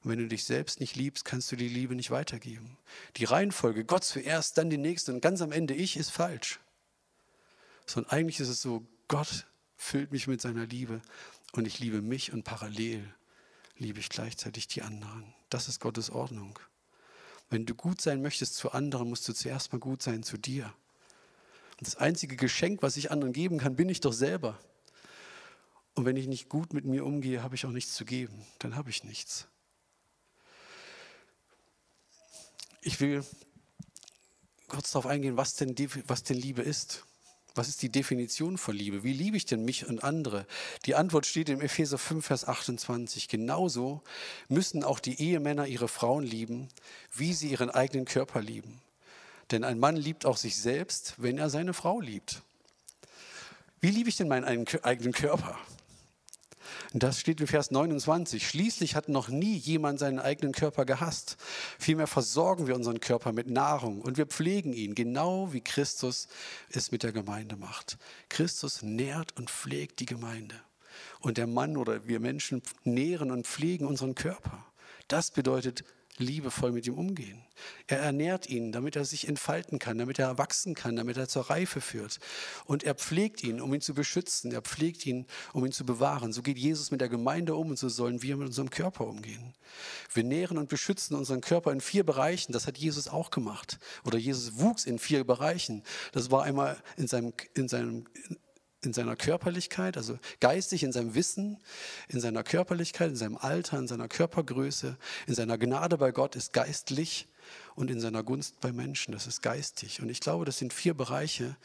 Und 0.04 0.12
wenn 0.12 0.20
du 0.20 0.28
dich 0.28 0.44
selbst 0.44 0.82
nicht 0.82 0.98
liebst, 0.98 1.24
kannst 1.24 1.50
du 1.54 1.56
die 1.56 1.70
Liebe 1.70 1.96
nicht 1.96 2.12
weitergeben. 2.12 2.78
Die 3.16 3.24
Reihenfolge, 3.24 3.86
Gott 3.86 4.04
zuerst, 4.04 4.58
dann 4.58 4.70
die 4.70 4.78
Nächste 4.78 5.14
und 5.14 5.22
ganz 5.22 5.42
am 5.42 5.54
Ende 5.54 5.76
ich, 5.76 5.96
ist 5.96 6.10
falsch. 6.10 6.60
Sondern 7.86 8.12
eigentlich 8.12 8.42
ist 8.42 8.50
es 8.50 8.62
so, 8.62 8.86
Gott 9.08 9.48
füllt 9.78 10.12
mich 10.12 10.28
mit 10.28 10.42
seiner 10.42 10.66
Liebe 10.66 11.02
und 11.54 11.66
ich 11.66 11.80
liebe 11.80 12.02
mich 12.02 12.34
und 12.34 12.44
parallel 12.44 13.16
liebe 13.82 14.00
ich 14.00 14.10
gleichzeitig 14.10 14.68
die 14.68 14.84
anderen. 14.84 15.34
Das 15.50 15.68
ist 15.68 15.80
Gottes 15.80 16.12
Ordnung. 16.12 16.58
Wenn 17.50 17.66
du 17.66 17.74
gut 17.74 18.00
sein 18.00 18.22
möchtest 18.22 18.56
zu 18.56 18.72
anderen, 18.72 19.10
musst 19.10 19.28
du 19.28 19.34
zuerst 19.34 19.74
mal 19.74 19.80
gut 19.80 20.04
sein 20.04 20.24
zu 20.24 20.38
dir. 20.38 20.72
Und 21.80 21.88
das 21.88 21.96
einzige 21.96 22.36
Geschenk, 22.36 22.84
was 22.84 22.96
ich 22.96 23.12
anderen 23.12 23.34
geben 23.34 23.58
kann, 23.58 23.76
bin 23.76 23.90
ich 23.90 24.00
doch 24.00 24.14
selber. 24.14 24.58
Und 25.96 26.06
wenn 26.06 26.16
ich 26.16 26.28
nicht 26.28 26.48
gut 26.48 26.74
mit 26.74 26.86
mir 26.86 27.04
umgehe, 27.04 27.42
habe 27.42 27.56
ich 27.56 27.66
auch 27.66 27.72
nichts 27.72 27.96
zu 27.96 28.06
geben. 28.06 28.46
Dann 28.60 28.76
habe 28.76 28.92
ich 28.92 29.04
nichts. 29.04 29.48
Ich 32.82 33.00
will 33.00 33.26
kurz 34.68 34.92
darauf 34.92 35.08
eingehen, 35.08 35.38
was 35.38 35.56
denn, 35.56 35.76
was 36.06 36.24
denn 36.24 36.38
Liebe 36.38 36.62
ist. 36.62 37.04
Was 37.54 37.68
ist 37.68 37.82
die 37.82 37.92
Definition 37.92 38.58
von 38.58 38.76
Liebe? 38.76 39.04
Wie 39.04 39.12
liebe 39.12 39.36
ich 39.36 39.46
denn 39.46 39.66
mich 39.66 39.86
und 39.86 40.04
andere? 40.04 40.46
Die 40.86 40.96
Antwort 40.96 41.26
steht 41.26 41.50
im 41.50 41.60
Epheser 41.60 41.98
5, 41.98 42.26
Vers 42.26 42.48
28. 42.48 43.28
Genauso 43.28 44.02
müssen 44.48 44.84
auch 44.84 45.00
die 45.00 45.20
Ehemänner 45.20 45.68
ihre 45.68 45.90
Frauen 45.90 46.24
lieben, 46.24 46.70
wie 47.14 47.34
sie 47.34 47.50
ihren 47.50 47.70
eigenen 47.70 48.06
Körper 48.06 48.42
lieben. 48.42 48.80
Denn 49.52 49.66
ein 49.66 49.80
Mann 49.80 49.98
liebt 49.98 50.26
auch 50.26 50.38
sich 50.38 50.56
selbst, 50.56 51.16
wenn 51.18 51.38
er 51.38 51.50
seine 51.50 51.74
Frau 51.74 52.00
liebt. 52.00 52.42
Wie 53.82 53.90
liebe 53.90 54.08
ich 54.08 54.16
denn 54.16 54.30
meinen 54.30 54.46
eigenen 54.46 55.14
Körper? 55.14 55.60
Das 56.94 57.20
steht 57.20 57.42
in 57.42 57.48
Vers 57.48 57.72
29. 57.72 58.48
Schließlich 58.48 58.96
hat 58.96 59.10
noch 59.10 59.30
nie 59.30 59.56
jemand 59.56 60.00
seinen 60.00 60.20
eigenen 60.20 60.54
Körper 60.54 60.86
gehasst. 60.86 61.38
Vielmehr 61.80 62.08
versorgen 62.08 62.68
wir 62.68 62.76
unseren 62.76 63.00
Körper 63.00 63.32
mit 63.32 63.50
Nahrung 63.50 64.02
und 64.02 64.18
wir 64.18 64.26
pflegen 64.26 64.74
ihn, 64.74 64.96
genau 64.96 65.54
wie 65.54 65.62
Christus 65.62 66.28
es 66.70 66.92
mit 66.92 67.04
der 67.04 67.12
Gemeinde 67.12 67.56
macht. 67.56 67.98
Christus 68.30 68.82
nährt 68.82 69.38
und 69.38 69.50
pflegt 69.50 70.00
die 70.00 70.06
Gemeinde. 70.06 70.56
Und 71.20 71.38
der 71.38 71.48
Mann 71.48 71.78
oder 71.78 72.08
wir 72.08 72.20
Menschen 72.20 72.62
nähren 72.84 73.32
und 73.32 73.48
pflegen 73.48 73.86
unseren 73.86 74.16
Körper. 74.16 74.66
Das 75.08 75.32
bedeutet 75.32 75.84
liebevoll 76.22 76.72
mit 76.72 76.88
ihm 76.88 76.98
umgehen. 76.98 77.42
Er 77.88 78.00
ernährt 78.00 78.50
ihn, 78.50 78.72
damit 78.72 78.96
er 78.96 79.06
sich 79.06 79.28
entfalten 79.28 79.80
kann, 79.80 79.98
damit 79.98 80.20
er 80.20 80.38
wachsen 80.38 80.74
kann, 80.74 80.96
damit 80.96 81.18
er 81.18 81.28
zur 81.28 81.50
Reife 81.50 81.82
führt. 81.82 82.20
Und 82.66 82.84
er 82.84 82.96
pflegt 82.96 83.44
ihn, 83.44 83.62
um 83.62 83.74
ihn 83.74 83.82
zu 83.82 83.94
beschützen. 83.94 84.52
Er 84.52 84.62
pflegt 84.62 85.06
ihn, 85.06 85.26
um 85.54 85.66
ihn 85.66 85.72
zu 85.72 85.86
bewahren. 85.86 86.34
So 86.34 86.42
geht 86.42 86.58
Jesus 86.58 86.92
mit 86.92 87.02
der 87.02 87.10
Gemeinde 87.10 87.56
um 87.56 87.70
und 87.70 87.80
so 87.80 87.90
sollen 87.90 88.22
wir 88.22 88.38
mit 88.38 88.48
unserem 88.48 88.70
Körper 88.70 89.06
umgehen. 89.08 89.54
Wir 90.14 90.24
nähren 90.24 90.58
und 90.58 90.70
beschützen 90.70 91.16
unseren 91.16 91.42
Körper 91.42 91.72
in 91.72 91.82
vier 91.82 92.06
Bereichen. 92.06 92.54
Das 92.54 92.68
hat 92.68 92.78
Jesus 92.78 93.08
auch 93.08 93.30
gemacht. 93.30 93.80
Oder 94.06 94.18
Jesus 94.18 94.60
wuchs 94.60 94.86
in 94.86 95.00
vier 95.00 95.24
Bereichen. 95.24 95.84
Das 96.12 96.32
war 96.32 96.44
einmal 96.44 96.82
in 96.98 97.08
seinem, 97.08 97.34
in 97.54 97.68
seinem 97.68 98.06
in 98.84 98.94
seiner 98.94 99.16
Körperlichkeit, 99.16 99.96
also 99.96 100.18
geistig 100.40 100.84
in 100.84 100.92
seinem 100.92 101.14
Wissen, 101.14 101.60
in 102.08 102.20
seiner 102.20 102.44
Körperlichkeit, 102.44 103.10
in 103.10 103.16
seinem 103.16 103.38
Alter, 103.38 103.78
in 103.78 103.88
seiner 103.88 104.08
Körpergröße, 104.08 104.98
in 105.28 105.36
seiner 105.36 105.58
Gnade 105.58 105.98
bei 105.98 106.12
Gott 106.12 106.36
ist 106.36 106.52
geistlich 106.52 107.28
und 107.76 107.92
in 107.92 108.00
seiner 108.00 108.24
Gunst 108.24 108.60
bei 108.60 108.72
Menschen, 108.72 109.12
das 109.12 109.28
ist 109.28 109.42
geistig. 109.42 110.02
Und 110.02 110.10
ich 110.10 110.20
glaube, 110.20 110.46
das 110.46 110.58
sind 110.58 110.74
vier 110.74 110.94
Bereiche, 110.96 111.56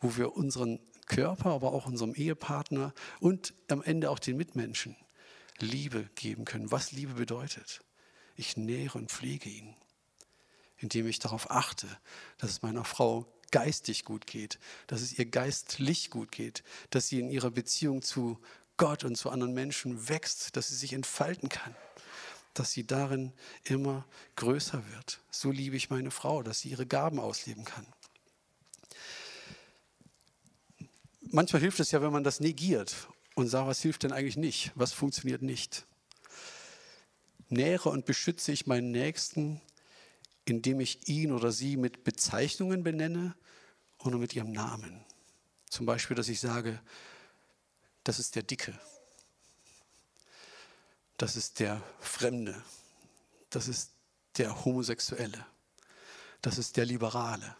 wo 0.00 0.16
wir 0.16 0.36
unseren 0.36 0.78
Körper, 1.06 1.50
aber 1.50 1.72
auch 1.72 1.86
unserem 1.86 2.14
Ehepartner 2.14 2.94
und 3.18 3.52
am 3.68 3.82
Ende 3.82 4.10
auch 4.10 4.20
den 4.20 4.36
Mitmenschen 4.36 4.96
Liebe 5.58 6.08
geben 6.14 6.44
können. 6.44 6.70
Was 6.70 6.92
Liebe 6.92 7.14
bedeutet. 7.14 7.80
Ich 8.36 8.56
nähere 8.56 8.96
und 8.96 9.10
pflege 9.10 9.50
ihn, 9.50 9.74
indem 10.78 11.06
ich 11.06 11.18
darauf 11.18 11.50
achte, 11.50 11.88
dass 12.38 12.50
es 12.50 12.62
meiner 12.62 12.84
Frau 12.84 13.26
geistig 13.50 14.04
gut 14.04 14.26
geht, 14.26 14.58
dass 14.86 15.00
es 15.00 15.18
ihr 15.18 15.26
geistlich 15.26 16.10
gut 16.10 16.32
geht, 16.32 16.62
dass 16.90 17.08
sie 17.08 17.20
in 17.20 17.30
ihrer 17.30 17.50
Beziehung 17.50 18.02
zu 18.02 18.38
Gott 18.76 19.04
und 19.04 19.16
zu 19.16 19.30
anderen 19.30 19.52
Menschen 19.52 20.08
wächst, 20.08 20.56
dass 20.56 20.68
sie 20.68 20.76
sich 20.76 20.94
entfalten 20.94 21.48
kann, 21.48 21.74
dass 22.54 22.72
sie 22.72 22.86
darin 22.86 23.32
immer 23.64 24.06
größer 24.36 24.82
wird. 24.94 25.20
So 25.30 25.50
liebe 25.50 25.76
ich 25.76 25.90
meine 25.90 26.10
Frau, 26.10 26.42
dass 26.42 26.60
sie 26.60 26.70
ihre 26.70 26.86
Gaben 26.86 27.20
ausleben 27.20 27.64
kann. 27.64 27.86
Manchmal 31.32 31.60
hilft 31.60 31.78
es 31.78 31.90
ja, 31.90 32.00
wenn 32.02 32.12
man 32.12 32.24
das 32.24 32.40
negiert 32.40 33.08
und 33.34 33.48
sagt, 33.48 33.68
was 33.68 33.82
hilft 33.82 34.02
denn 34.02 34.12
eigentlich 34.12 34.36
nicht, 34.36 34.72
was 34.74 34.92
funktioniert 34.92 35.42
nicht. 35.42 35.86
Nähere 37.48 37.90
und 37.90 38.06
beschütze 38.06 38.52
ich 38.52 38.66
meinen 38.66 38.90
Nächsten 38.92 39.60
indem 40.44 40.80
ich 40.80 41.08
ihn 41.08 41.32
oder 41.32 41.52
sie 41.52 41.76
mit 41.76 42.04
Bezeichnungen 42.04 42.82
benenne 42.82 43.34
oder 43.98 44.18
mit 44.18 44.34
ihrem 44.34 44.52
Namen. 44.52 45.04
Zum 45.68 45.86
Beispiel, 45.86 46.16
dass 46.16 46.28
ich 46.28 46.40
sage, 46.40 46.80
das 48.04 48.18
ist 48.18 48.34
der 48.34 48.42
Dicke, 48.42 48.78
das 51.16 51.36
ist 51.36 51.60
der 51.60 51.82
Fremde, 52.00 52.60
das 53.50 53.68
ist 53.68 53.92
der 54.38 54.64
Homosexuelle, 54.64 55.46
das 56.42 56.58
ist 56.58 56.76
der 56.76 56.86
Liberale. 56.86 57.54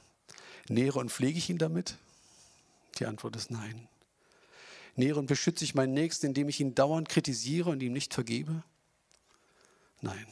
Nähere 0.69 0.99
und 0.99 1.11
pflege 1.11 1.39
ich 1.39 1.51
ihn 1.51 1.59
damit? 1.59 1.97
Die 2.99 3.07
Antwort 3.07 3.37
ist 3.37 3.51
nein. 3.51 3.89
Nähere 4.97 5.19
und 5.19 5.27
beschütze 5.27 5.65
ich 5.65 5.75
meinen 5.75 5.95
Nächsten, 5.95 6.27
indem 6.27 6.49
ich 6.49 6.61
ihn 6.61 6.75
dauernd 6.75 7.09
kritisiere 7.09 7.71
und 7.71 7.83
ihm 7.83 7.93
nicht 7.93 8.15
vergebe? 8.15 8.63
Nein 10.01 10.27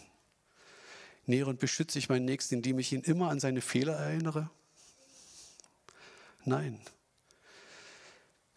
nähere 1.28 1.50
und 1.50 1.60
beschütze 1.60 1.98
ich 1.98 2.08
meinen 2.08 2.24
Nächsten, 2.24 2.56
indem 2.56 2.78
ich 2.78 2.92
ihn 2.92 3.02
immer 3.02 3.30
an 3.30 3.40
seine 3.40 3.60
Fehler 3.60 3.94
erinnere? 3.94 4.50
Nein. 6.44 6.80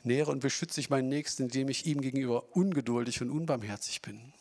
Nähere 0.03 0.31
und 0.31 0.39
beschütze 0.39 0.79
ich 0.79 0.89
meinen 0.89 1.10
Nächsten, 1.10 1.43
indem 1.43 1.69
ich 1.69 1.86
ihm 1.86 2.01
gegenüber 2.01 2.55
ungeduldig 2.55 3.21
und 3.21 3.29
unbarmherzig 3.29 4.01
bin? 4.01 4.34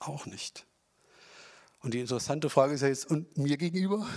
Auch 0.00 0.26
nicht. 0.26 0.66
Und 1.80 1.94
die 1.94 2.00
interessante 2.00 2.50
Frage 2.50 2.74
ist 2.74 2.80
ja 2.80 2.88
jetzt, 2.88 3.08
und 3.10 3.36
mir 3.36 3.56
gegenüber? 3.56 4.08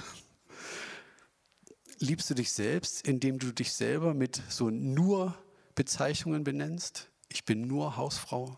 Liebst 2.00 2.30
du 2.30 2.34
dich 2.34 2.52
selbst, 2.52 3.08
indem 3.08 3.38
du 3.38 3.52
dich 3.52 3.74
selber 3.74 4.14
mit 4.14 4.42
so 4.50 4.70
nur 4.70 5.38
Bezeichnungen 5.76 6.44
benennst? 6.44 7.10
Ich 7.28 7.44
bin 7.44 7.68
nur 7.68 7.98
Hausfrau. 7.98 8.58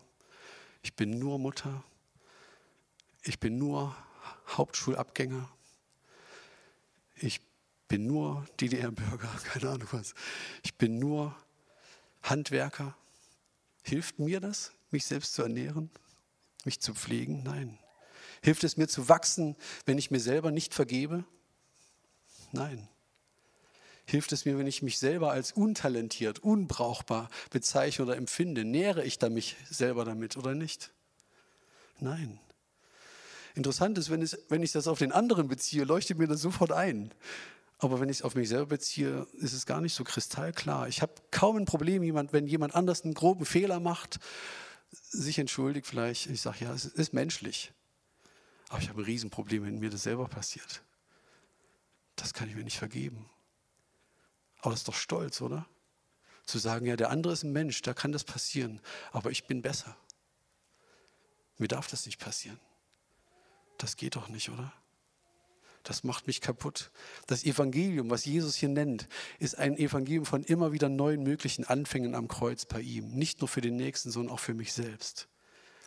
Ich 0.82 0.94
bin 0.94 1.18
nur 1.18 1.38
Mutter. 1.38 1.84
Ich 3.22 3.38
bin 3.38 3.58
nur 3.58 3.94
Hauptschulabgänger. 4.48 5.48
Ich 7.16 7.40
bin 7.88 8.06
nur 8.06 8.46
DDR-Bürger, 8.60 9.28
keine 9.44 9.70
Ahnung 9.70 9.88
was. 9.92 10.14
Ich 10.62 10.74
bin 10.76 10.98
nur 10.98 11.36
Handwerker. 12.22 12.96
Hilft 13.82 14.18
mir 14.18 14.40
das, 14.40 14.72
mich 14.90 15.04
selbst 15.04 15.34
zu 15.34 15.42
ernähren, 15.42 15.90
mich 16.64 16.80
zu 16.80 16.94
pflegen? 16.94 17.42
Nein. 17.42 17.78
Hilft 18.42 18.64
es 18.64 18.76
mir 18.76 18.88
zu 18.88 19.08
wachsen, 19.08 19.56
wenn 19.86 19.98
ich 19.98 20.10
mir 20.10 20.20
selber 20.20 20.50
nicht 20.50 20.74
vergebe? 20.74 21.24
Nein. 22.52 22.88
Hilft 24.04 24.32
es 24.32 24.44
mir, 24.44 24.58
wenn 24.58 24.66
ich 24.66 24.82
mich 24.82 24.98
selber 24.98 25.30
als 25.30 25.52
untalentiert, 25.52 26.40
unbrauchbar 26.40 27.30
bezeichne 27.50 28.04
oder 28.04 28.16
empfinde? 28.16 28.64
Nähere 28.64 29.04
ich 29.04 29.18
da 29.18 29.30
mich 29.30 29.56
selber 29.70 30.04
damit 30.04 30.36
oder 30.36 30.54
nicht? 30.54 30.90
Nein. 31.98 32.40
Interessant 33.54 33.98
ist, 33.98 34.10
wenn, 34.10 34.22
es, 34.22 34.38
wenn 34.48 34.62
ich 34.62 34.72
das 34.72 34.86
auf 34.86 34.98
den 34.98 35.12
anderen 35.12 35.48
beziehe, 35.48 35.84
leuchtet 35.84 36.18
mir 36.18 36.26
das 36.26 36.40
sofort 36.40 36.72
ein. 36.72 37.12
Aber 37.78 38.00
wenn 38.00 38.08
ich 38.08 38.18
es 38.18 38.22
auf 38.22 38.34
mich 38.34 38.48
selber 38.48 38.66
beziehe, 38.66 39.26
ist 39.34 39.52
es 39.52 39.66
gar 39.66 39.80
nicht 39.80 39.94
so 39.94 40.04
kristallklar. 40.04 40.88
Ich 40.88 41.02
habe 41.02 41.14
kaum 41.30 41.56
ein 41.56 41.64
Problem, 41.64 42.02
jemand, 42.02 42.32
wenn 42.32 42.46
jemand 42.46 42.74
anders 42.74 43.02
einen 43.02 43.14
groben 43.14 43.44
Fehler 43.44 43.80
macht, 43.80 44.20
sich 44.90 45.38
entschuldigt 45.38 45.86
vielleicht. 45.86 46.30
Ich 46.30 46.40
sage, 46.40 46.64
ja, 46.64 46.72
es 46.72 46.84
ist 46.84 47.12
menschlich. 47.12 47.72
Aber 48.68 48.80
ich 48.80 48.88
habe 48.88 49.02
ein 49.02 49.04
Riesenproblem, 49.04 49.64
wenn 49.64 49.80
mir 49.80 49.90
das 49.90 50.04
selber 50.04 50.28
passiert. 50.28 50.82
Das 52.16 52.32
kann 52.32 52.48
ich 52.48 52.54
mir 52.54 52.64
nicht 52.64 52.78
vergeben. 52.78 53.28
Aber 54.60 54.70
das 54.70 54.80
ist 54.80 54.88
doch 54.88 54.94
stolz, 54.94 55.40
oder? 55.40 55.66
Zu 56.46 56.58
sagen, 56.58 56.86
ja, 56.86 56.96
der 56.96 57.10
andere 57.10 57.32
ist 57.32 57.42
ein 57.42 57.52
Mensch, 57.52 57.82
da 57.82 57.94
kann 57.94 58.12
das 58.12 58.24
passieren, 58.24 58.80
aber 59.10 59.30
ich 59.30 59.46
bin 59.46 59.60
besser. 59.60 59.96
Mir 61.58 61.68
darf 61.68 61.88
das 61.88 62.06
nicht 62.06 62.18
passieren. 62.18 62.60
Das 63.82 63.96
geht 63.96 64.14
doch 64.14 64.28
nicht, 64.28 64.48
oder? 64.48 64.72
Das 65.82 66.04
macht 66.04 66.28
mich 66.28 66.40
kaputt. 66.40 66.92
Das 67.26 67.42
Evangelium, 67.42 68.10
was 68.10 68.24
Jesus 68.24 68.54
hier 68.54 68.68
nennt, 68.68 69.08
ist 69.40 69.58
ein 69.58 69.76
Evangelium 69.76 70.24
von 70.24 70.44
immer 70.44 70.70
wieder 70.70 70.88
neuen 70.88 71.24
möglichen 71.24 71.64
Anfängen 71.64 72.14
am 72.14 72.28
Kreuz 72.28 72.64
bei 72.64 72.80
ihm. 72.80 73.10
Nicht 73.10 73.40
nur 73.40 73.48
für 73.48 73.60
den 73.60 73.74
Nächsten, 73.74 74.12
sondern 74.12 74.34
auch 74.34 74.38
für 74.38 74.54
mich 74.54 74.72
selbst. 74.72 75.26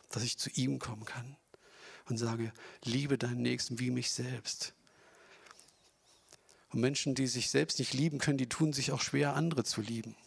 Dass 0.09 0.23
ich 0.23 0.37
zu 0.37 0.49
ihm 0.49 0.77
kommen 0.77 1.05
kann 1.05 1.37
und 2.09 2.17
sage, 2.17 2.51
liebe 2.83 3.17
deinen 3.17 3.41
Nächsten 3.41 3.79
wie 3.79 3.91
mich 3.91 4.11
selbst. 4.11 4.73
Und 6.71 6.81
Menschen, 6.81 7.15
die 7.15 7.27
sich 7.27 7.49
selbst 7.49 7.79
nicht 7.79 7.93
lieben 7.93 8.17
können, 8.17 8.37
die 8.37 8.49
tun 8.49 8.73
sich 8.73 8.91
auch 8.91 9.01
schwer, 9.01 9.35
andere 9.35 9.63
zu 9.63 9.79
lieben. 9.79 10.17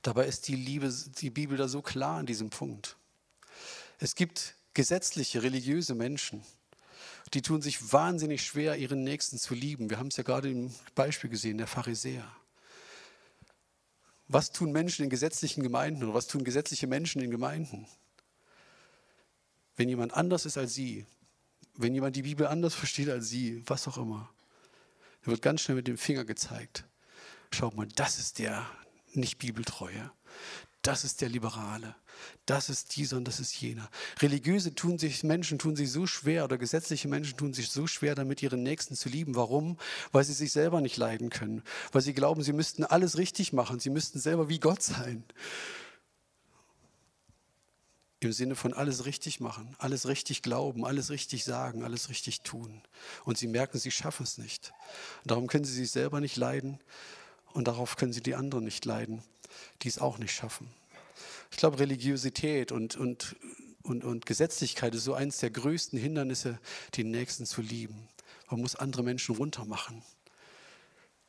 Dabei 0.00 0.26
ist 0.26 0.48
die 0.48 0.56
Liebe, 0.56 0.90
die 1.18 1.28
Bibel 1.28 1.58
da 1.58 1.68
so 1.68 1.82
klar 1.82 2.16
an 2.16 2.24
diesem 2.24 2.48
Punkt. 2.48 2.96
Es 3.98 4.14
gibt 4.14 4.54
gesetzliche, 4.74 5.42
religiöse 5.42 5.94
Menschen, 5.94 6.42
die 7.34 7.42
tun 7.42 7.62
sich 7.62 7.92
wahnsinnig 7.92 8.44
schwer, 8.44 8.76
ihren 8.76 9.04
Nächsten 9.04 9.38
zu 9.38 9.54
lieben. 9.54 9.90
Wir 9.90 9.98
haben 9.98 10.08
es 10.08 10.16
ja 10.16 10.22
gerade 10.22 10.50
im 10.50 10.74
Beispiel 10.94 11.30
gesehen, 11.30 11.58
der 11.58 11.66
Pharisäer. 11.66 12.30
Was 14.28 14.52
tun 14.52 14.72
Menschen 14.72 15.04
in 15.04 15.10
gesetzlichen 15.10 15.62
Gemeinden 15.62 16.04
oder 16.04 16.14
was 16.14 16.26
tun 16.26 16.44
gesetzliche 16.44 16.86
Menschen 16.86 17.20
in 17.20 17.30
Gemeinden? 17.30 17.86
Wenn 19.76 19.88
jemand 19.88 20.14
anders 20.14 20.46
ist 20.46 20.58
als 20.58 20.74
sie, 20.74 21.06
wenn 21.74 21.94
jemand 21.94 22.16
die 22.16 22.22
Bibel 22.22 22.46
anders 22.46 22.74
versteht 22.74 23.08
als 23.08 23.28
sie, 23.28 23.62
was 23.66 23.88
auch 23.88 23.98
immer, 23.98 24.30
dann 25.22 25.32
wird 25.32 25.42
ganz 25.42 25.62
schnell 25.62 25.76
mit 25.76 25.88
dem 25.88 25.98
Finger 25.98 26.24
gezeigt. 26.24 26.84
Schaut 27.50 27.74
mal, 27.74 27.86
das 27.94 28.18
ist 28.18 28.38
der 28.38 28.66
nicht 29.12 29.38
Bibeltreue. 29.38 30.10
Das 30.82 31.04
ist 31.04 31.20
der 31.20 31.28
Liberale. 31.28 31.94
Das 32.46 32.68
ist 32.68 32.96
dieser 32.96 33.16
und 33.16 33.28
das 33.28 33.40
ist 33.40 33.54
jener. 33.60 33.88
Religiöse 34.20 34.74
tun 34.74 34.98
sich, 34.98 35.22
Menschen 35.22 35.58
tun 35.58 35.76
sich 35.76 35.92
so 35.92 36.06
schwer 36.06 36.44
oder 36.44 36.58
gesetzliche 36.58 37.08
Menschen 37.08 37.36
tun 37.36 37.54
sich 37.54 37.70
so 37.70 37.86
schwer, 37.86 38.14
damit 38.14 38.42
ihren 38.42 38.62
Nächsten 38.62 38.96
zu 38.96 39.08
lieben. 39.08 39.36
Warum? 39.36 39.78
Weil 40.10 40.24
sie 40.24 40.32
sich 40.32 40.52
selber 40.52 40.80
nicht 40.80 40.96
leiden 40.96 41.30
können. 41.30 41.62
Weil 41.92 42.02
sie 42.02 42.14
glauben, 42.14 42.42
sie 42.42 42.52
müssten 42.52 42.84
alles 42.84 43.16
richtig 43.16 43.52
machen. 43.52 43.78
Sie 43.78 43.90
müssten 43.90 44.18
selber 44.18 44.48
wie 44.48 44.58
Gott 44.58 44.82
sein. 44.82 45.24
Im 48.20 48.32
Sinne 48.32 48.54
von 48.54 48.72
alles 48.72 49.04
richtig 49.04 49.40
machen, 49.40 49.74
alles 49.78 50.06
richtig 50.06 50.42
glauben, 50.42 50.84
alles 50.84 51.10
richtig 51.10 51.42
sagen, 51.42 51.82
alles 51.82 52.08
richtig 52.08 52.42
tun. 52.42 52.80
Und 53.24 53.36
sie 53.36 53.48
merken, 53.48 53.78
sie 53.78 53.90
schaffen 53.90 54.22
es 54.22 54.38
nicht. 54.38 54.72
Darum 55.24 55.48
können 55.48 55.64
sie 55.64 55.74
sich 55.74 55.90
selber 55.90 56.20
nicht 56.20 56.36
leiden 56.36 56.78
und 57.52 57.66
darauf 57.66 57.96
können 57.96 58.12
sie 58.12 58.22
die 58.22 58.36
anderen 58.36 58.64
nicht 58.64 58.84
leiden, 58.84 59.24
die 59.82 59.88
es 59.88 59.98
auch 59.98 60.18
nicht 60.18 60.32
schaffen. 60.32 60.68
Ich 61.52 61.58
glaube, 61.58 61.78
Religiosität 61.78 62.72
und, 62.72 62.96
und, 62.96 63.36
und, 63.82 64.04
und 64.04 64.26
Gesetzlichkeit 64.26 64.94
ist 64.94 65.04
so 65.04 65.14
eines 65.14 65.36
der 65.38 65.50
größten 65.50 65.98
Hindernisse, 65.98 66.58
den 66.96 67.10
Nächsten 67.10 67.46
zu 67.46 67.60
lieben. 67.60 68.08
Man 68.50 68.60
muss 68.60 68.74
andere 68.74 69.04
Menschen 69.04 69.36
runtermachen, 69.36 70.02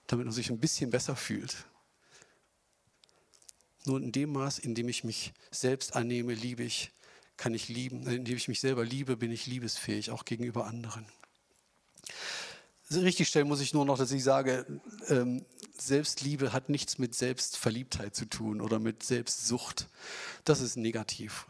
damit 0.08 0.26
man 0.26 0.34
sich 0.34 0.50
ein 0.50 0.60
bisschen 0.60 0.90
besser 0.90 1.16
fühlt. 1.16 1.66
Nur 3.86 4.02
in 4.02 4.14
dem 4.14 4.32
Maß, 4.32 4.60
in 4.60 4.76
dem 4.76 4.88
ich 4.88 5.04
mich 5.04 5.34
selbst 5.52 5.96
annehme, 5.96 6.34
liebe 6.34 6.64
ich, 6.64 6.92
kann 7.36 7.54
ich 7.54 7.68
lieben. 7.68 8.08
Indem 8.08 8.38
ich 8.38 8.48
mich 8.48 8.62
selber 8.62 8.86
liebe, 8.86 9.18
bin 9.18 9.32
ich 9.32 9.46
liebesfähig, 9.46 10.10
auch 10.10 10.24
gegenüber 10.24 10.66
anderen. 10.66 11.06
Richtig 12.92 13.28
stellen 13.28 13.48
muss 13.48 13.60
ich 13.60 13.74
nur 13.74 13.86
noch, 13.86 13.98
dass 13.98 14.12
ich 14.12 14.24
sage, 14.24 14.66
ähm, 15.10 15.46
Selbstliebe 15.88 16.54
hat 16.54 16.70
nichts 16.70 16.98
mit 16.98 17.16
Selbstverliebtheit 17.16 18.16
zu 18.16 18.26
tun 18.26 18.62
oder 18.62 18.80
mit 18.80 19.04
Selbstsucht. 19.04 19.88
Das 20.46 20.62
ist 20.62 20.78
negativ. 20.78 21.48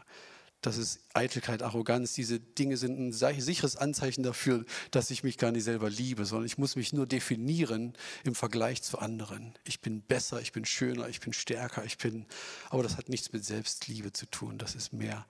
Das 0.64 0.78
ist 0.78 1.00
Eitelkeit, 1.12 1.62
Arroganz. 1.62 2.14
Diese 2.14 2.40
Dinge 2.40 2.78
sind 2.78 2.98
ein 2.98 3.12
sicheres 3.12 3.76
Anzeichen 3.76 4.22
dafür, 4.22 4.64
dass 4.90 5.10
ich 5.10 5.22
mich 5.22 5.36
gar 5.36 5.52
nicht 5.52 5.64
selber 5.64 5.90
liebe, 5.90 6.24
sondern 6.24 6.46
ich 6.46 6.56
muss 6.56 6.74
mich 6.74 6.94
nur 6.94 7.06
definieren 7.06 7.92
im 8.24 8.34
Vergleich 8.34 8.82
zu 8.82 8.98
anderen. 8.98 9.52
Ich 9.64 9.82
bin 9.82 10.00
besser, 10.00 10.40
ich 10.40 10.52
bin 10.52 10.64
schöner, 10.64 11.06
ich 11.10 11.20
bin 11.20 11.34
stärker, 11.34 11.84
ich 11.84 11.98
bin. 11.98 12.24
Aber 12.70 12.82
das 12.82 12.96
hat 12.96 13.10
nichts 13.10 13.30
mit 13.30 13.44
Selbstliebe 13.44 14.14
zu 14.14 14.24
tun. 14.24 14.56
Das 14.56 14.74
ist 14.74 14.94
mehr 14.94 15.26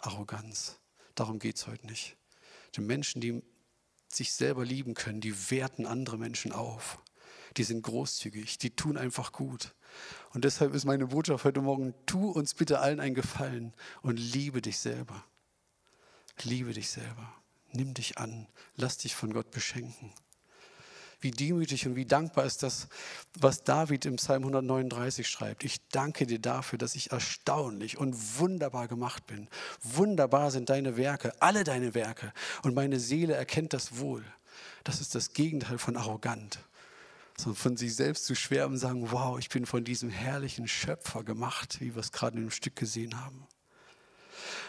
Arroganz. 0.00 0.76
Darum 1.14 1.38
geht 1.38 1.56
es 1.56 1.66
heute 1.66 1.86
nicht. 1.86 2.18
Die 2.76 2.82
Menschen, 2.82 3.22
die 3.22 3.42
sich 4.12 4.34
selber 4.34 4.66
lieben 4.66 4.92
können, 4.92 5.22
die 5.22 5.50
werten 5.50 5.86
andere 5.86 6.18
Menschen 6.18 6.52
auf. 6.52 6.98
Die 7.56 7.64
sind 7.64 7.82
großzügig, 7.82 8.58
die 8.58 8.74
tun 8.74 8.96
einfach 8.96 9.32
gut. 9.32 9.74
Und 10.32 10.44
deshalb 10.44 10.74
ist 10.74 10.84
meine 10.84 11.06
Botschaft 11.06 11.44
heute 11.44 11.60
Morgen, 11.60 11.94
tu 12.06 12.30
uns 12.30 12.54
bitte 12.54 12.80
allen 12.80 13.00
einen 13.00 13.14
Gefallen 13.14 13.72
und 14.02 14.18
liebe 14.18 14.60
dich 14.60 14.78
selber. 14.78 15.24
Liebe 16.42 16.72
dich 16.72 16.90
selber. 16.90 17.32
Nimm 17.72 17.94
dich 17.94 18.18
an. 18.18 18.48
Lass 18.76 18.98
dich 18.98 19.14
von 19.14 19.32
Gott 19.32 19.50
beschenken. 19.50 20.12
Wie 21.20 21.30
demütig 21.30 21.86
und 21.86 21.96
wie 21.96 22.04
dankbar 22.04 22.44
ist 22.44 22.62
das, 22.62 22.88
was 23.38 23.64
David 23.64 24.04
im 24.04 24.16
Psalm 24.16 24.42
139 24.42 25.26
schreibt. 25.26 25.64
Ich 25.64 25.88
danke 25.88 26.26
dir 26.26 26.38
dafür, 26.38 26.78
dass 26.78 26.96
ich 26.96 27.12
erstaunlich 27.12 27.96
und 27.96 28.38
wunderbar 28.38 28.88
gemacht 28.88 29.26
bin. 29.26 29.48
Wunderbar 29.80 30.50
sind 30.50 30.68
deine 30.68 30.96
Werke, 30.96 31.32
alle 31.40 31.64
deine 31.64 31.94
Werke. 31.94 32.32
Und 32.62 32.74
meine 32.74 33.00
Seele 33.00 33.34
erkennt 33.34 33.72
das 33.72 33.98
wohl. 33.98 34.24
Das 34.82 35.00
ist 35.00 35.14
das 35.14 35.32
Gegenteil 35.32 35.78
von 35.78 35.96
arrogant 35.96 36.58
sondern 37.36 37.56
von 37.56 37.76
sich 37.76 37.94
selbst 37.94 38.26
zu 38.26 38.34
schwärmen 38.34 38.74
und 38.74 38.78
sagen, 38.78 39.10
wow, 39.10 39.38
ich 39.38 39.48
bin 39.48 39.66
von 39.66 39.84
diesem 39.84 40.10
herrlichen 40.10 40.68
Schöpfer 40.68 41.24
gemacht, 41.24 41.80
wie 41.80 41.94
wir 41.94 42.00
es 42.00 42.12
gerade 42.12 42.36
in 42.36 42.44
dem 42.44 42.50
Stück 42.50 42.76
gesehen 42.76 43.20
haben. 43.20 43.46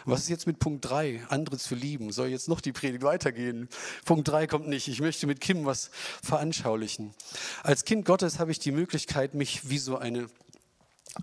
Was 0.04 0.20
ist 0.20 0.28
jetzt 0.28 0.46
mit 0.46 0.58
Punkt 0.58 0.84
3, 0.84 1.26
andere 1.28 1.58
zu 1.58 1.74
lieben? 1.74 2.12
Soll 2.12 2.28
jetzt 2.28 2.48
noch 2.48 2.60
die 2.60 2.72
Predigt 2.72 3.02
weitergehen? 3.02 3.68
Punkt 4.04 4.28
3 4.28 4.46
kommt 4.46 4.68
nicht. 4.68 4.88
Ich 4.88 5.00
möchte 5.00 5.26
mit 5.26 5.40
Kim 5.40 5.66
was 5.66 5.90
veranschaulichen. 6.22 7.12
Als 7.62 7.84
Kind 7.84 8.04
Gottes 8.04 8.38
habe 8.38 8.52
ich 8.52 8.58
die 8.58 8.70
Möglichkeit, 8.70 9.34
mich 9.34 9.68
wie 9.68 9.78
so 9.78 9.98
eine, 9.98 10.28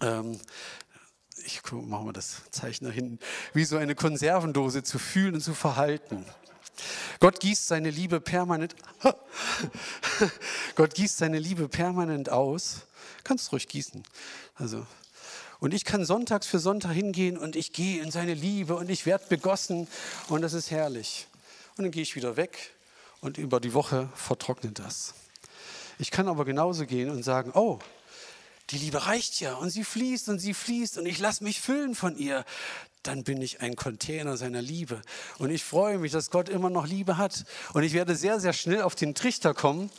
ähm, 0.01 0.39
ich 1.45 1.61
mache 1.71 2.03
mal 2.03 2.13
das 2.13 2.41
Zeichen 2.51 2.85
da 2.85 2.91
hinten, 2.91 3.19
wie 3.53 3.63
so 3.63 3.77
eine 3.77 3.95
Konservendose 3.95 4.83
zu 4.83 4.99
fühlen 4.99 5.35
und 5.35 5.41
zu 5.41 5.53
verhalten. 5.53 6.25
Gott 7.19 7.39
gießt 7.39 7.67
seine 7.67 7.89
Liebe 7.89 8.19
permanent, 8.19 8.75
Gott 10.75 10.93
gießt 10.93 11.17
seine 11.17 11.39
Liebe 11.39 11.69
permanent 11.69 12.29
aus. 12.29 12.81
Kannst 13.23 13.51
ruhig 13.51 13.67
gießen. 13.67 14.03
Also, 14.55 14.85
und 15.59 15.73
ich 15.73 15.85
kann 15.85 16.03
sonntags 16.03 16.45
für 16.45 16.59
Sonntag 16.59 16.91
hingehen 16.91 17.37
und 17.37 17.55
ich 17.55 17.71
gehe 17.71 18.01
in 18.01 18.11
seine 18.11 18.33
Liebe 18.33 18.75
und 18.75 18.89
ich 18.89 19.05
werde 19.05 19.25
begossen 19.29 19.87
und 20.27 20.41
das 20.41 20.53
ist 20.53 20.71
herrlich. 20.71 21.27
Und 21.77 21.85
dann 21.85 21.91
gehe 21.91 22.03
ich 22.03 22.15
wieder 22.15 22.35
weg 22.35 22.73
und 23.21 23.37
über 23.37 23.61
die 23.61 23.73
Woche 23.73 24.09
vertrocknet 24.13 24.79
das. 24.79 25.13
Ich 25.99 26.11
kann 26.11 26.27
aber 26.27 26.43
genauso 26.43 26.85
gehen 26.85 27.09
und 27.09 27.23
sagen, 27.23 27.51
oh, 27.53 27.79
die 28.71 28.77
Liebe 28.77 29.05
reicht 29.05 29.39
ja 29.39 29.55
und 29.55 29.69
sie 29.69 29.85
fließt 29.85 30.27
und 30.29 30.39
sie 30.39 30.53
fließt 30.53 30.97
und 30.97 31.05
ich 31.05 31.19
lasse 31.19 31.43
mich 31.43 31.61
füllen 31.61 31.95
von 31.95 32.17
ihr 32.17 32.43
dann 33.03 33.23
bin 33.23 33.41
ich 33.41 33.61
ein 33.61 33.75
Container 33.75 34.37
seiner 34.37 34.61
Liebe. 34.61 35.01
Und 35.37 35.51
ich 35.51 35.63
freue 35.63 35.97
mich, 35.99 36.11
dass 36.11 36.31
Gott 36.31 36.49
immer 36.49 36.69
noch 36.69 36.87
Liebe 36.87 37.17
hat. 37.17 37.43
Und 37.73 37.83
ich 37.83 37.93
werde 37.93 38.15
sehr, 38.15 38.39
sehr 38.39 38.53
schnell 38.53 38.81
auf 38.81 38.95
den 38.95 39.13
Trichter 39.13 39.53
kommen. 39.53 39.91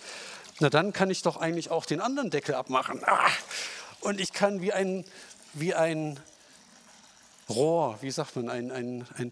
Na, 0.60 0.70
dann 0.70 0.92
kann 0.92 1.10
ich 1.10 1.22
doch 1.22 1.36
eigentlich 1.36 1.70
auch 1.70 1.84
den 1.84 2.00
anderen 2.00 2.30
Deckel 2.30 2.54
abmachen. 2.54 3.02
Ah! 3.04 3.30
Und 4.00 4.20
ich 4.20 4.32
kann 4.32 4.60
wie 4.60 4.72
ein, 4.72 5.04
wie 5.52 5.74
ein 5.74 6.18
Rohr, 7.48 7.98
wie 8.00 8.10
sagt 8.10 8.36
man, 8.36 8.48
ein, 8.48 8.70
ein, 8.70 9.06
ein 9.16 9.30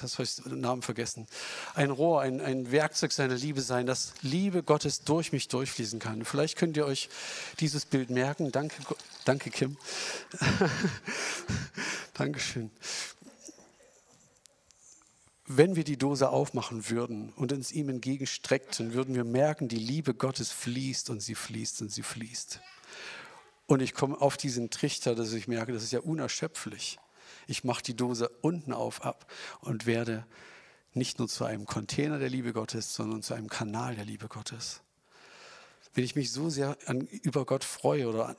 das 0.00 0.14
habe 0.14 0.24
ich 0.24 0.36
den 0.36 0.60
Namen 0.60 0.82
vergessen, 0.82 1.26
ein 1.74 1.90
Rohr, 1.90 2.20
ein, 2.22 2.40
ein 2.40 2.72
Werkzeug 2.72 3.12
seiner 3.12 3.34
Liebe 3.34 3.60
sein, 3.60 3.86
dass 3.86 4.12
Liebe 4.22 4.62
Gottes 4.62 5.02
durch 5.02 5.32
mich 5.32 5.48
durchfließen 5.48 6.00
kann. 6.00 6.24
Vielleicht 6.24 6.56
könnt 6.56 6.76
ihr 6.76 6.84
euch 6.84 7.08
dieses 7.60 7.84
Bild 7.84 8.10
merken. 8.10 8.50
Danke, 8.50 8.74
danke 9.24 9.50
Kim. 9.50 9.76
Dankeschön. 12.14 12.70
Wenn 15.46 15.76
wir 15.76 15.84
die 15.84 15.98
Dose 15.98 16.30
aufmachen 16.30 16.88
würden 16.88 17.30
und 17.36 17.52
uns 17.52 17.70
ihm 17.70 17.90
entgegenstreckten, 17.90 18.94
würden 18.94 19.14
wir 19.14 19.24
merken, 19.24 19.68
die 19.68 19.76
Liebe 19.76 20.14
Gottes 20.14 20.50
fließt 20.50 21.10
und 21.10 21.20
sie 21.20 21.34
fließt 21.34 21.82
und 21.82 21.92
sie 21.92 22.02
fließt. 22.02 22.60
Und 23.66 23.82
ich 23.82 23.92
komme 23.92 24.20
auf 24.20 24.38
diesen 24.38 24.70
Trichter, 24.70 25.14
dass 25.14 25.32
ich 25.32 25.46
merke, 25.46 25.72
das 25.72 25.82
ist 25.82 25.92
ja 25.92 26.00
unerschöpflich. 26.00 26.98
Ich 27.46 27.62
mache 27.62 27.82
die 27.82 27.94
Dose 27.94 28.30
unten 28.40 28.72
auf 28.72 29.04
ab 29.04 29.30
und 29.60 29.84
werde 29.84 30.26
nicht 30.94 31.18
nur 31.18 31.28
zu 31.28 31.44
einem 31.44 31.66
Container 31.66 32.18
der 32.18 32.30
Liebe 32.30 32.52
Gottes, 32.52 32.94
sondern 32.94 33.22
zu 33.22 33.34
einem 33.34 33.48
Kanal 33.48 33.96
der 33.96 34.04
Liebe 34.04 34.28
Gottes. 34.28 34.80
Wenn 35.94 36.04
ich 36.04 36.16
mich 36.16 36.32
so 36.32 36.50
sehr 36.50 36.76
an, 36.86 37.02
über 37.02 37.46
Gott 37.46 37.64
freue 37.64 38.08
oder 38.08 38.28
an, 38.30 38.36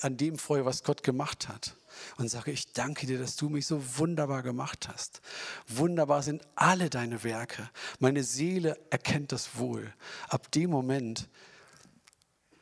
an 0.00 0.16
dem 0.16 0.38
freue, 0.38 0.64
was 0.64 0.82
Gott 0.82 1.02
gemacht 1.02 1.48
hat 1.48 1.76
und 2.16 2.28
sage, 2.28 2.50
ich 2.50 2.72
danke 2.72 3.06
dir, 3.06 3.18
dass 3.18 3.36
du 3.36 3.48
mich 3.48 3.66
so 3.66 3.98
wunderbar 3.98 4.42
gemacht 4.42 4.88
hast. 4.88 5.20
Wunderbar 5.68 6.22
sind 6.22 6.42
alle 6.54 6.90
deine 6.90 7.22
Werke. 7.22 7.70
Meine 7.98 8.24
Seele 8.24 8.78
erkennt 8.90 9.32
das 9.32 9.58
wohl. 9.58 9.92
Ab 10.28 10.50
dem 10.52 10.70
Moment 10.70 11.28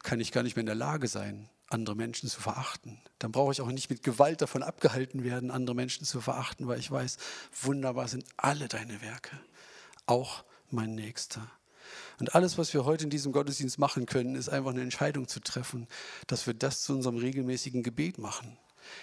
kann 0.03 0.21
ich 0.21 0.33
gar 0.33 0.43
nicht 0.43 0.57
mehr 0.57 0.63
in 0.63 0.67
der 0.67 0.75
Lage 0.75 1.07
sein, 1.07 1.49
andere 1.69 1.95
Menschen 1.97 2.29
zu 2.29 2.41
verachten. 2.41 3.01
Dann 3.19 3.33
brauche 3.33 3.53
ich 3.53 3.61
auch 3.61 3.71
nicht 3.71 3.91
mit 3.91 4.03
Gewalt 4.03 4.43
davon 4.43 4.63
abgehalten 4.63 5.25
werden, 5.25 5.51
andere 5.51 5.77
Menschen 5.77 6.05
zu 6.05 6.21
verachten, 6.21 6.67
weil 6.67 6.81
ich 6.81 6.91
weiß, 6.91 7.17
wunderbar 7.61 8.09
sind 8.09 8.27
alle 8.37 8.69
deine 8.69 9.01
Werke, 9.01 9.39
auch 10.07 10.45
mein 10.71 10.95
Nächster. 10.95 11.49
Und 12.21 12.35
alles, 12.35 12.59
was 12.59 12.73
wir 12.75 12.85
heute 12.85 13.05
in 13.05 13.11
diesem 13.11 13.33
Gottesdienst 13.33 13.79
machen 13.79 14.07
können, 14.07 14.35
ist 14.35 14.49
einfach 14.49 14.71
eine 14.71 14.83
Entscheidung 14.83 15.29
zu 15.29 15.41
treffen, 15.41 15.87
dass 16.27 16.47
wir 16.47 16.55
das 16.55 16.83
zu 16.83 16.93
unserem 16.93 17.17
regelmäßigen 17.17 17.83
Gebet 17.83 18.19
machen. 18.19 18.57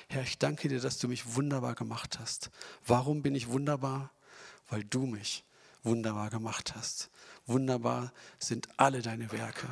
Herr, 0.08 0.24
ich 0.24 0.38
danke 0.38 0.68
dir, 0.68 0.80
dass 0.80 0.98
du 0.98 1.08
mich 1.08 1.36
wunderbar 1.36 1.76
gemacht 1.76 2.20
hast. 2.20 2.52
Warum 2.86 3.22
bin 3.22 3.36
ich 3.36 3.50
wunderbar? 3.50 4.12
Weil 4.70 4.84
du 4.84 5.06
mich 5.06 5.44
wunderbar 5.84 6.30
gemacht 6.30 6.76
hast. 6.76 7.10
Wunderbar 7.46 8.14
sind 8.38 8.68
alle 8.78 9.02
deine 9.02 9.32
Werke. 9.32 9.68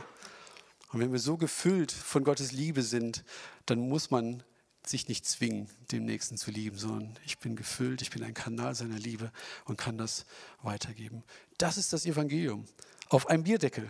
Und 0.91 1.01
wenn 1.01 1.11
wir 1.11 1.19
so 1.19 1.37
gefüllt 1.37 1.91
von 1.91 2.23
Gottes 2.23 2.51
Liebe 2.51 2.81
sind, 2.81 3.23
dann 3.65 3.79
muss 3.79 4.09
man 4.09 4.43
sich 4.85 5.09
nicht 5.09 5.25
zwingen, 5.25 5.69
dem 5.91 6.05
Nächsten 6.05 6.37
zu 6.37 6.49
lieben, 6.49 6.77
sondern 6.77 7.17
ich 7.25 7.37
bin 7.39 7.55
gefüllt, 7.57 8.01
ich 8.01 8.09
bin 8.09 8.23
ein 8.23 8.33
Kanal 8.33 8.73
seiner 8.73 8.97
Liebe 8.97 9.31
und 9.65 9.77
kann 9.77 9.97
das 9.97 10.25
weitergeben. 10.61 11.23
Das 11.57 11.77
ist 11.77 11.91
das 11.91 12.05
Evangelium. 12.05 12.65
Auf 13.09 13.27
einem 13.27 13.43
Bierdeckel. 13.43 13.89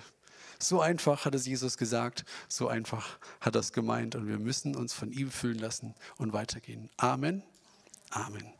So 0.59 0.81
einfach 0.81 1.25
hat 1.25 1.35
es 1.35 1.45
Jesus 1.45 1.77
gesagt, 1.77 2.25
so 2.47 2.67
einfach 2.67 3.19
hat 3.41 3.55
er 3.55 3.59
es 3.59 3.73
gemeint 3.73 4.15
und 4.15 4.27
wir 4.27 4.39
müssen 4.39 4.75
uns 4.75 4.93
von 4.93 5.11
ihm 5.11 5.29
füllen 5.29 5.59
lassen 5.59 5.93
und 6.17 6.33
weitergehen. 6.33 6.89
Amen. 6.97 7.43
Amen. 8.09 8.56